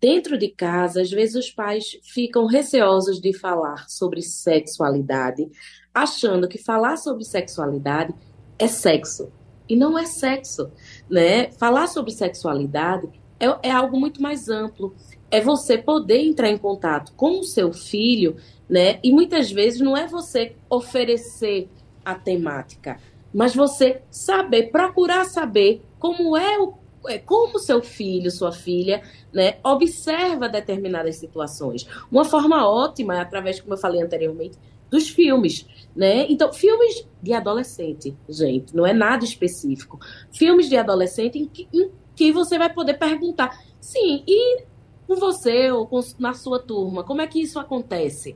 dentro 0.00 0.38
de 0.38 0.46
casa, 0.46 1.02
às 1.02 1.10
vezes 1.10 1.34
os 1.34 1.50
pais 1.50 1.98
ficam 2.14 2.46
receosos 2.46 3.20
de 3.20 3.36
falar 3.36 3.88
sobre 3.88 4.22
sexualidade, 4.22 5.50
achando 5.92 6.46
que 6.46 6.62
falar 6.62 6.96
sobre 6.96 7.24
sexualidade 7.24 8.14
é 8.56 8.68
sexo. 8.68 9.32
E 9.68 9.74
não 9.74 9.98
é 9.98 10.06
sexo, 10.06 10.70
né? 11.10 11.50
Falar 11.50 11.88
sobre 11.88 12.12
sexualidade 12.12 13.08
é, 13.40 13.46
é 13.68 13.70
algo 13.72 13.98
muito 13.98 14.22
mais 14.22 14.48
amplo. 14.48 14.94
É 15.28 15.40
você 15.40 15.76
poder 15.76 16.20
entrar 16.20 16.50
em 16.50 16.56
contato 16.56 17.12
com 17.16 17.40
o 17.40 17.42
seu 17.42 17.72
filho, 17.72 18.36
né? 18.70 19.00
E 19.02 19.10
muitas 19.10 19.50
vezes 19.50 19.80
não 19.80 19.96
é 19.96 20.06
você 20.06 20.54
oferecer 20.70 21.68
a 22.04 22.14
temática, 22.14 23.00
mas 23.36 23.54
você 23.54 24.00
saber, 24.10 24.70
procurar 24.70 25.26
saber 25.26 25.82
como 25.98 26.34
é 26.38 26.58
o, 26.58 26.72
é, 27.06 27.18
como 27.18 27.58
seu 27.58 27.82
filho, 27.82 28.30
sua 28.30 28.50
filha, 28.50 29.02
né, 29.30 29.58
observa 29.62 30.48
determinadas 30.48 31.16
situações. 31.16 31.86
Uma 32.10 32.24
forma 32.24 32.66
ótima 32.66 33.14
é 33.14 33.20
através, 33.20 33.60
como 33.60 33.74
eu 33.74 33.78
falei 33.78 34.00
anteriormente, 34.00 34.56
dos 34.90 35.10
filmes, 35.10 35.66
né? 35.94 36.24
Então, 36.30 36.50
filmes 36.50 37.06
de 37.22 37.34
adolescente, 37.34 38.16
gente, 38.26 38.74
não 38.74 38.86
é 38.86 38.94
nada 38.94 39.22
específico. 39.22 40.00
Filmes 40.32 40.66
de 40.70 40.78
adolescente 40.78 41.38
em 41.38 41.44
que, 41.44 41.68
em 41.74 41.90
que 42.14 42.32
você 42.32 42.56
vai 42.56 42.72
poder 42.72 42.94
perguntar, 42.94 43.62
sim, 43.78 44.24
e 44.26 44.62
com 45.06 45.16
você 45.16 45.70
ou 45.70 45.86
com, 45.86 46.00
na 46.18 46.32
sua 46.32 46.58
turma, 46.58 47.04
como 47.04 47.20
é 47.20 47.26
que 47.26 47.42
isso 47.42 47.58
acontece? 47.58 48.34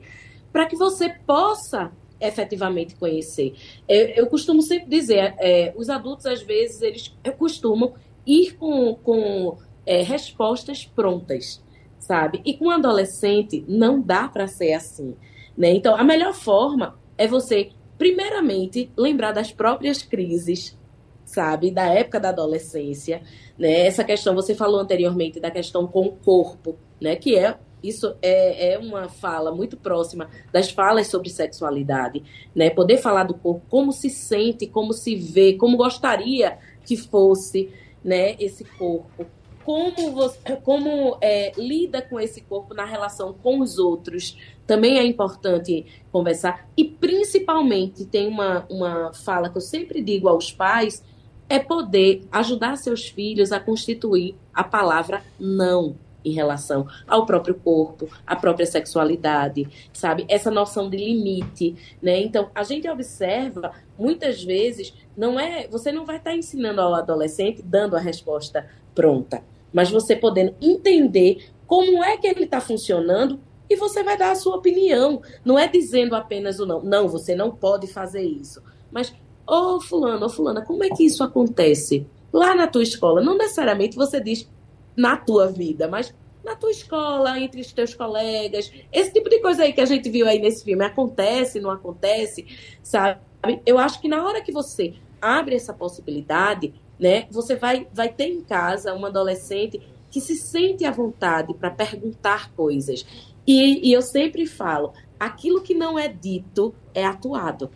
Para 0.53 0.67
que 0.67 0.77
você 0.77 1.09
possa 1.09 1.91
efetivamente 2.21 2.95
conhecer. 2.97 3.55
Eu, 3.89 4.07
eu 4.09 4.27
costumo 4.27 4.63
sempre 4.63 4.89
dizer, 4.89 5.35
é, 5.39 5.73
os 5.77 5.89
adultos 5.89 6.27
às 6.27 6.43
vezes 6.43 6.83
eles 6.83 7.17
costumam 7.39 7.95
ir 8.27 8.55
com, 8.57 8.95
com 8.97 9.59
é, 9.87 10.03
respostas 10.03 10.85
prontas, 10.85 11.63
sabe? 11.99 12.41
E 12.45 12.55
com 12.55 12.71
adolescente 12.71 13.65
não 13.67 14.01
dá 14.01 14.29
para 14.29 14.47
ser 14.47 14.73
assim. 14.73 15.17
Né? 15.57 15.71
Então, 15.71 15.97
a 15.97 16.05
melhor 16.05 16.35
forma 16.35 16.99
é 17.17 17.27
você, 17.27 17.71
primeiramente, 17.99 18.91
lembrar 18.97 19.33
das 19.33 19.53
próprias 19.53 20.03
crises, 20.03 20.79
sabe? 21.25 21.71
Da 21.71 21.87
época 21.87 22.21
da 22.21 22.31
adolescência. 22.31 23.23
Né? 23.59 23.87
Essa 23.87 24.05
questão, 24.05 24.35
você 24.35 24.55
falou 24.55 24.81
anteriormente 24.81 25.41
da 25.41 25.51
questão 25.51 25.87
com 25.87 26.07
o 26.07 26.17
corpo, 26.17 26.77
né? 27.01 27.17
que 27.17 27.37
é 27.37 27.59
isso 27.83 28.15
é, 28.21 28.73
é 28.73 28.79
uma 28.79 29.09
fala 29.09 29.53
muito 29.53 29.77
próxima 29.77 30.29
das 30.53 30.71
falas 30.71 31.07
sobre 31.07 31.31
sexualidade, 31.31 32.23
né? 32.55 32.71
Poder 32.71 32.99
falar 32.99 33.25
do 33.25 33.35
corpo, 33.35 33.63
como 33.69 33.93
se 33.93 34.11
sente, 34.11 34.67
como 34.67 34.93
se 34.93 35.15
vê, 35.15 35.55
como 35.55 35.77
gostaria 35.77 36.59
que 36.85 36.97
fosse, 36.97 37.71
né? 38.05 38.37
Esse 38.39 38.65
corpo, 38.65 39.27
como 39.65 40.13
você, 40.13 40.57
como 40.65 41.17
é, 41.21 41.53
lida 41.57 42.03
com 42.03 42.19
esse 42.19 42.41
corpo 42.41 42.75
na 42.75 42.85
relação 42.85 43.33
com 43.33 43.61
os 43.61 43.79
outros, 43.79 44.37
também 44.67 44.99
é 44.99 45.05
importante 45.05 45.87
conversar. 46.11 46.69
E 46.77 46.85
principalmente 46.85 48.05
tem 48.05 48.29
uma, 48.29 48.67
uma 48.69 49.13
fala 49.13 49.49
que 49.49 49.57
eu 49.57 49.63
sempre 49.63 50.03
digo 50.03 50.29
aos 50.29 50.53
pais 50.53 51.05
é 51.49 51.59
poder 51.59 52.23
ajudar 52.31 52.77
seus 52.77 53.09
filhos 53.09 53.51
a 53.51 53.59
constituir 53.59 54.37
a 54.55 54.63
palavra 54.63 55.23
não 55.39 55.97
em 56.25 56.33
relação 56.33 56.87
ao 57.07 57.27
próprio 57.27 57.55
corpo, 57.55 58.09
à 58.27 58.37
própria 58.37 58.67
sexualidade, 58.67 59.69
sabe? 59.93 60.25
Essa 60.29 60.51
noção 60.51 60.89
de 60.89 60.97
limite, 60.97 61.77
né? 62.01 62.21
Então, 62.21 62.51
a 62.55 62.63
gente 62.63 62.89
observa 62.89 63.73
muitas 63.99 64.43
vezes, 64.43 64.95
não 65.17 65.39
é, 65.39 65.67
você 65.69 65.93
não 65.93 66.05
vai 66.05 66.17
estar 66.17 66.35
ensinando 66.35 66.81
ao 66.81 66.95
adolescente 66.95 67.63
dando 67.63 67.97
a 67.97 68.01
resposta 68.01 68.69
pronta, 68.95 69.43
mas 69.73 69.91
você 69.91 70.17
podendo 70.17 70.55
entender 70.61 71.51
como 71.67 72.03
é 72.03 72.17
que 72.17 72.27
ele 72.27 72.45
está 72.45 72.61
funcionando 72.61 73.39
e 73.71 73.77
você 73.77 74.03
vai 74.03 74.19
dar 74.19 74.33
a 74.33 74.35
sua 74.35 74.57
opinião. 74.57 75.23
Não 75.45 75.57
é 75.57 75.69
dizendo 75.69 76.17
apenas 76.17 76.59
o 76.59 76.67
não. 76.67 76.83
Não, 76.83 77.09
você 77.09 77.37
não 77.37 77.53
pode 77.53 77.87
fazer 77.87 78.23
isso. 78.23 78.61
Mas, 78.91 79.15
ô 79.47 79.77
oh, 79.77 79.81
fulano, 79.81 80.25
ô 80.25 80.27
oh, 80.27 80.29
fulana, 80.29 80.63
como 80.63 80.83
é 80.83 80.89
que 80.89 81.05
isso 81.05 81.23
acontece? 81.23 82.05
Lá 82.33 82.57
na 82.57 82.67
tua 82.67 82.83
escola, 82.83 83.23
não 83.23 83.39
necessariamente 83.39 83.97
você 83.97 84.21
diz 84.21 84.51
na 84.97 85.17
tua 85.17 85.49
vida, 85.49 85.89
mas 85.89 86.15
na 86.45 86.57
tua 86.57 86.71
escola, 86.71 87.39
entre 87.39 87.61
os 87.61 87.73
teus 87.73 87.95
colegas. 87.95 88.73
Esse 88.93 89.13
tipo 89.13 89.29
de 89.29 89.41
coisa 89.41 89.63
aí 89.63 89.73
que 89.73 89.81
a 89.81 89.87
gente 89.87 90.09
viu 90.09 90.27
aí 90.27 90.39
nesse 90.39 90.65
filme 90.65 90.85
acontece, 90.85 91.61
não 91.61 91.71
acontece, 91.71 92.47
sabe? 92.83 93.21
Eu 93.65 93.79
acho 93.79 94.01
que 94.01 94.09
na 94.09 94.25
hora 94.25 94.41
que 94.41 94.53
você 94.53 94.95
abre 95.21 95.55
essa 95.55 95.73
possibilidade, 95.73 96.75
né, 96.99 97.27
você 97.31 97.57
vai, 97.57 97.87
vai 97.93 98.09
ter 98.09 98.29
em 98.29 98.43
casa 98.43 98.95
uma 98.95 99.09
adolescente 99.09 99.81
que 100.11 100.21
se 100.21 100.35
sente 100.37 100.85
à 100.85 100.91
vontade 100.91 101.55
para 101.55 101.71
perguntar 101.71 102.53
coisas. 102.53 103.07
E, 103.47 103.89
e 103.89 103.93
eu 103.93 104.03
sempre 104.03 104.47
falo, 104.47 104.93
aquilo 105.19 105.63
que 105.63 105.75
não 105.75 105.99
é 105.99 106.09
dito 106.09 106.75
é 106.95 107.05
atuado 107.05 107.71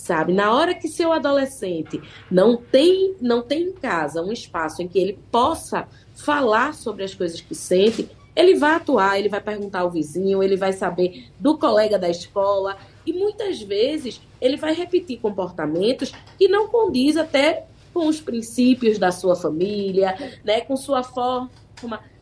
sabe? 0.00 0.32
Na 0.32 0.52
hora 0.52 0.74
que 0.74 0.88
seu 0.88 1.12
adolescente 1.12 2.00
não 2.30 2.56
tem, 2.56 3.14
não 3.20 3.42
tem 3.42 3.64
em 3.64 3.72
casa 3.72 4.22
um 4.22 4.32
espaço 4.32 4.82
em 4.82 4.88
que 4.88 4.98
ele 4.98 5.18
possa 5.30 5.86
falar 6.14 6.74
sobre 6.74 7.04
as 7.04 7.14
coisas 7.14 7.40
que 7.40 7.54
sente, 7.54 8.10
ele 8.34 8.54
vai 8.54 8.74
atuar, 8.74 9.18
ele 9.18 9.28
vai 9.28 9.40
perguntar 9.40 9.80
ao 9.80 9.90
vizinho, 9.90 10.42
ele 10.42 10.56
vai 10.56 10.72
saber 10.72 11.26
do 11.38 11.58
colega 11.58 11.98
da 11.98 12.08
escola 12.08 12.76
e 13.06 13.12
muitas 13.12 13.60
vezes 13.60 14.20
ele 14.40 14.56
vai 14.56 14.72
repetir 14.72 15.20
comportamentos 15.20 16.12
que 16.38 16.48
não 16.48 16.68
condiz 16.68 17.16
até 17.16 17.66
com 17.92 18.06
os 18.06 18.20
princípios 18.20 18.98
da 18.98 19.10
sua 19.10 19.34
família, 19.36 20.16
né, 20.44 20.60
com 20.60 20.76
sua 20.76 21.02
forma 21.02 21.50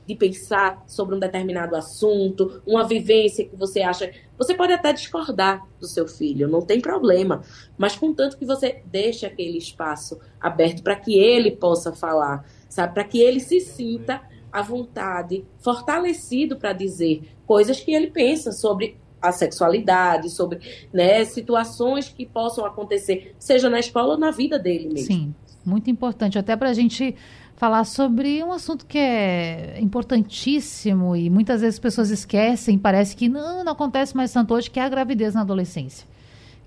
de 0.09 0.15
pensar 0.15 0.83
sobre 0.87 1.15
um 1.15 1.19
determinado 1.19 1.77
assunto, 1.77 2.63
uma 2.67 2.83
vivência 2.83 3.45
que 3.45 3.55
você 3.55 3.83
acha. 3.83 4.11
Você 4.39 4.55
pode 4.55 4.73
até 4.73 4.91
discordar 4.91 5.67
do 5.79 5.87
seu 5.87 6.09
filho, 6.09 6.49
não 6.49 6.63
tem 6.63 6.81
problema, 6.81 7.43
mas 7.77 7.95
contanto 7.95 8.39
que 8.39 8.47
você 8.47 8.83
deixe 8.87 9.27
aquele 9.27 9.59
espaço 9.59 10.19
aberto 10.41 10.83
para 10.83 10.97
que 10.97 11.19
ele 11.19 11.51
possa 11.51 11.93
falar, 11.93 12.43
sabe? 12.71 12.95
Para 12.95 13.05
que 13.05 13.21
ele 13.21 13.39
se 13.39 13.61
sinta 13.61 14.23
à 14.51 14.63
vontade, 14.63 15.45
fortalecido 15.59 16.57
para 16.57 16.73
dizer 16.73 17.37
coisas 17.47 17.79
que 17.79 17.93
ele 17.93 18.07
pensa 18.07 18.51
sobre 18.51 18.97
a 19.21 19.31
sexualidade, 19.31 20.31
sobre 20.31 20.61
né, 20.91 21.25
situações 21.25 22.09
que 22.09 22.25
possam 22.25 22.65
acontecer, 22.65 23.35
seja 23.39 23.69
na 23.69 23.79
escola 23.79 24.15
ou 24.15 24.19
na 24.19 24.31
vida 24.31 24.59
dele 24.59 24.89
mesmo. 24.89 25.07
Sim, 25.07 25.35
muito 25.65 25.91
importante, 25.91 26.39
até 26.39 26.57
para 26.57 26.71
a 26.71 26.75
gente 26.75 27.15
falar 27.59 27.85
sobre 27.85 28.43
um 28.45 28.53
assunto 28.53 28.87
que 28.87 28.97
é 28.97 29.79
importantíssimo 29.81 31.17
e 31.17 31.29
muitas 31.29 31.61
vezes 31.61 31.75
as 31.75 31.81
pessoas 31.81 32.09
esquecem, 32.09 32.79
parece 32.79 33.17
que 33.17 33.29
não, 33.29 33.65
não 33.65 33.73
acontece 33.73 34.17
mais 34.17 34.33
tanto 34.33 34.55
hoje, 34.55 34.71
que 34.71 34.79
é 34.79 34.85
a 34.85 34.89
gravidez 34.89 35.35
na 35.35 35.41
adolescência. 35.41 36.07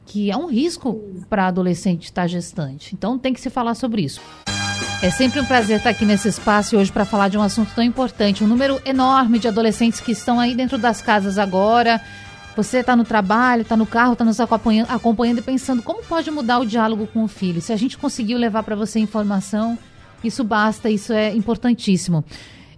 Que 0.05 0.29
é 0.29 0.35
um 0.35 0.47
risco 0.47 0.99
para 1.29 1.45
a 1.45 1.47
adolescente 1.47 2.03
estar 2.03 2.27
gestante. 2.27 2.93
Então 2.93 3.17
tem 3.17 3.33
que 3.33 3.39
se 3.39 3.49
falar 3.49 3.73
sobre 3.73 4.01
isso. 4.01 4.19
É 5.01 5.09
sempre 5.09 5.39
um 5.39 5.45
prazer 5.45 5.77
estar 5.77 5.91
aqui 5.91 6.03
nesse 6.03 6.27
espaço 6.27 6.75
hoje 6.75 6.91
para 6.91 7.05
falar 7.05 7.29
de 7.29 7.37
um 7.37 7.41
assunto 7.41 7.73
tão 7.73 7.83
importante. 7.83 8.43
Um 8.43 8.47
número 8.47 8.81
enorme 8.85 9.39
de 9.39 9.47
adolescentes 9.47 10.01
que 10.01 10.11
estão 10.11 10.41
aí 10.41 10.53
dentro 10.53 10.77
das 10.77 11.01
casas 11.01 11.37
agora. 11.37 12.01
Você 12.57 12.79
está 12.79 12.97
no 12.97 13.05
trabalho, 13.05 13.61
está 13.61 13.77
no 13.77 13.85
carro, 13.85 14.11
está 14.11 14.25
nos 14.25 14.41
acompanhando, 14.41 14.89
acompanhando 14.89 15.37
e 15.37 15.41
pensando 15.41 15.81
como 15.81 16.03
pode 16.03 16.29
mudar 16.29 16.59
o 16.59 16.65
diálogo 16.65 17.07
com 17.07 17.23
o 17.23 17.27
filho. 17.29 17.61
Se 17.61 17.71
a 17.71 17.77
gente 17.77 17.97
conseguiu 17.97 18.37
levar 18.37 18.63
para 18.63 18.75
você 18.75 18.99
informação, 18.99 19.77
isso 20.27 20.43
basta, 20.43 20.89
isso 20.89 21.13
é 21.13 21.33
importantíssimo. 21.33 22.23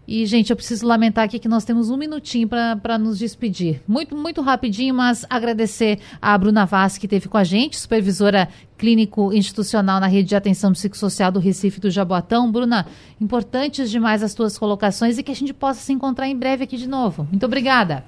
E, 0.06 0.26
gente, 0.26 0.50
eu 0.50 0.56
preciso 0.56 0.86
lamentar 0.86 1.24
aqui 1.24 1.40
que 1.40 1.48
nós 1.48 1.64
temos 1.64 1.90
um 1.90 1.96
minutinho 1.96 2.48
para 2.48 2.98
nos 2.98 3.18
despedir. 3.18 3.82
Muito, 3.88 4.16
muito 4.16 4.42
rapidinho, 4.42 4.94
mas 4.94 5.26
agradecer 5.30 6.00
a 6.22 6.38
Bruna 6.38 6.66
Vaz, 6.66 6.98
que 6.98 7.06
esteve 7.06 7.30
com 7.30 7.38
a 7.38 7.44
gente, 7.44 7.80
supervisora 7.80 8.50
clínico 8.78 9.32
institucional 9.32 10.02
na 10.02 10.08
rede 10.08 10.28
de 10.28 10.36
atenção 10.36 10.74
psicossocial 10.74 11.32
do 11.32 11.40
Recife 11.40 11.80
do 11.80 11.90
Jaboatão. 11.90 12.52
Bruna, 12.52 12.86
importantes 13.20 13.90
demais 13.90 14.22
as 14.22 14.34
tuas 14.34 14.58
colocações 14.58 15.18
e 15.18 15.24
que 15.24 15.32
a 15.32 15.36
gente 15.36 15.54
possa 15.54 15.80
se 15.80 15.94
encontrar 15.94 16.28
em 16.28 16.36
breve 16.36 16.66
aqui 16.66 16.76
de 16.76 16.88
novo. 16.88 17.26
Muito 17.32 17.46
obrigada. 17.46 18.04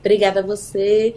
Obrigada 0.00 0.40
a 0.40 0.42
você 0.42 1.14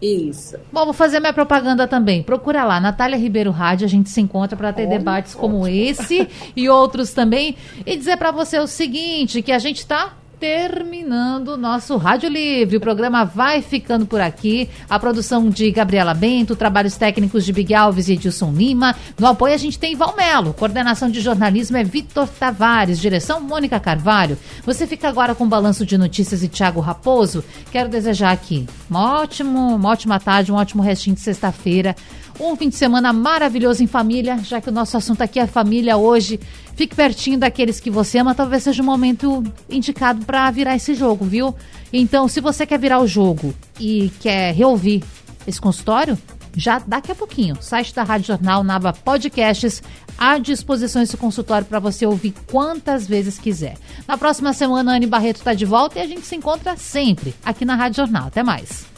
isso. 0.00 0.56
Bom, 0.72 0.84
vou 0.84 0.94
fazer 0.94 1.20
minha 1.20 1.32
propaganda 1.32 1.86
também. 1.88 2.22
Procura 2.22 2.64
lá, 2.64 2.80
Natália 2.80 3.18
Ribeiro 3.18 3.50
Rádio, 3.50 3.84
a 3.84 3.88
gente 3.88 4.10
se 4.10 4.20
encontra 4.20 4.56
para 4.56 4.72
ter 4.72 4.86
debates 4.86 5.34
como 5.34 5.66
esse 5.66 6.28
e 6.54 6.68
outros 6.68 7.12
também. 7.12 7.56
E 7.84 7.96
dizer 7.96 8.16
para 8.16 8.30
você 8.30 8.58
o 8.58 8.66
seguinte, 8.66 9.42
que 9.42 9.52
a 9.52 9.58
gente 9.58 9.78
está 9.78 10.17
terminando 10.38 11.48
o 11.48 11.56
nosso 11.56 11.96
Rádio 11.96 12.28
Livre. 12.28 12.76
O 12.76 12.80
programa 12.80 13.24
vai 13.24 13.60
ficando 13.60 14.06
por 14.06 14.20
aqui. 14.20 14.68
A 14.88 14.98
produção 14.98 15.48
de 15.50 15.70
Gabriela 15.70 16.14
Bento, 16.14 16.56
trabalhos 16.56 16.96
técnicos 16.96 17.44
de 17.44 17.52
Big 17.52 17.74
Alves 17.74 18.08
e 18.08 18.12
Edilson 18.12 18.52
Lima. 18.52 18.94
No 19.18 19.26
apoio 19.26 19.54
a 19.54 19.58
gente 19.58 19.78
tem 19.78 19.96
Valmelo. 19.96 20.54
Coordenação 20.54 21.10
de 21.10 21.20
jornalismo 21.20 21.76
é 21.76 21.84
Vitor 21.84 22.28
Tavares. 22.28 23.00
Direção 23.00 23.40
Mônica 23.40 23.78
Carvalho. 23.80 24.38
Você 24.64 24.86
fica 24.86 25.08
agora 25.08 25.34
com 25.34 25.44
o 25.44 25.48
balanço 25.48 25.84
de 25.84 25.98
notícias 25.98 26.42
e 26.42 26.48
Thiago 26.48 26.80
Raposo. 26.80 27.44
Quero 27.70 27.88
desejar 27.88 28.32
aqui 28.32 28.66
uma, 28.88 29.20
ótimo, 29.20 29.74
uma 29.74 29.88
ótima 29.90 30.20
tarde, 30.20 30.52
um 30.52 30.56
ótimo 30.56 30.82
restinho 30.82 31.16
de 31.16 31.22
sexta-feira. 31.22 31.94
Um 32.40 32.54
fim 32.54 32.68
de 32.68 32.76
semana 32.76 33.12
maravilhoso 33.12 33.82
em 33.82 33.86
família, 33.88 34.38
já 34.38 34.60
que 34.60 34.68
o 34.68 34.72
nosso 34.72 34.96
assunto 34.96 35.22
aqui 35.22 35.40
é 35.40 35.46
família 35.46 35.96
hoje. 35.96 36.38
Fique 36.76 36.94
pertinho 36.94 37.36
daqueles 37.38 37.80
que 37.80 37.90
você 37.90 38.18
ama, 38.18 38.34
talvez 38.34 38.62
seja 38.62 38.80
o 38.80 38.84
um 38.84 38.86
momento 38.86 39.42
indicado 39.68 40.24
para 40.24 40.48
virar 40.52 40.76
esse 40.76 40.94
jogo, 40.94 41.24
viu? 41.24 41.52
Então, 41.92 42.28
se 42.28 42.40
você 42.40 42.64
quer 42.64 42.78
virar 42.78 43.00
o 43.00 43.06
jogo 43.08 43.52
e 43.80 44.12
quer 44.20 44.54
reouvir 44.54 45.02
esse 45.46 45.60
consultório, 45.60 46.16
já 46.56 46.78
daqui 46.78 47.10
a 47.10 47.14
pouquinho, 47.14 47.56
site 47.60 47.92
da 47.94 48.04
Rádio 48.04 48.28
Jornal, 48.28 48.62
na 48.62 48.76
aba 48.76 48.92
Podcasts, 48.92 49.82
à 50.16 50.38
disposição 50.38 51.02
esse 51.02 51.16
consultório 51.16 51.66
para 51.66 51.80
você 51.80 52.06
ouvir 52.06 52.34
quantas 52.50 53.06
vezes 53.06 53.38
quiser. 53.38 53.76
Na 54.06 54.16
próxima 54.16 54.52
semana, 54.52 54.92
a 54.92 54.96
Anne 54.96 55.06
Barreto 55.06 55.36
está 55.36 55.54
de 55.54 55.64
volta 55.64 55.98
e 55.98 56.02
a 56.02 56.06
gente 56.06 56.26
se 56.26 56.36
encontra 56.36 56.76
sempre 56.76 57.34
aqui 57.44 57.64
na 57.64 57.74
Rádio 57.74 57.96
Jornal. 57.96 58.28
Até 58.28 58.42
mais. 58.42 58.97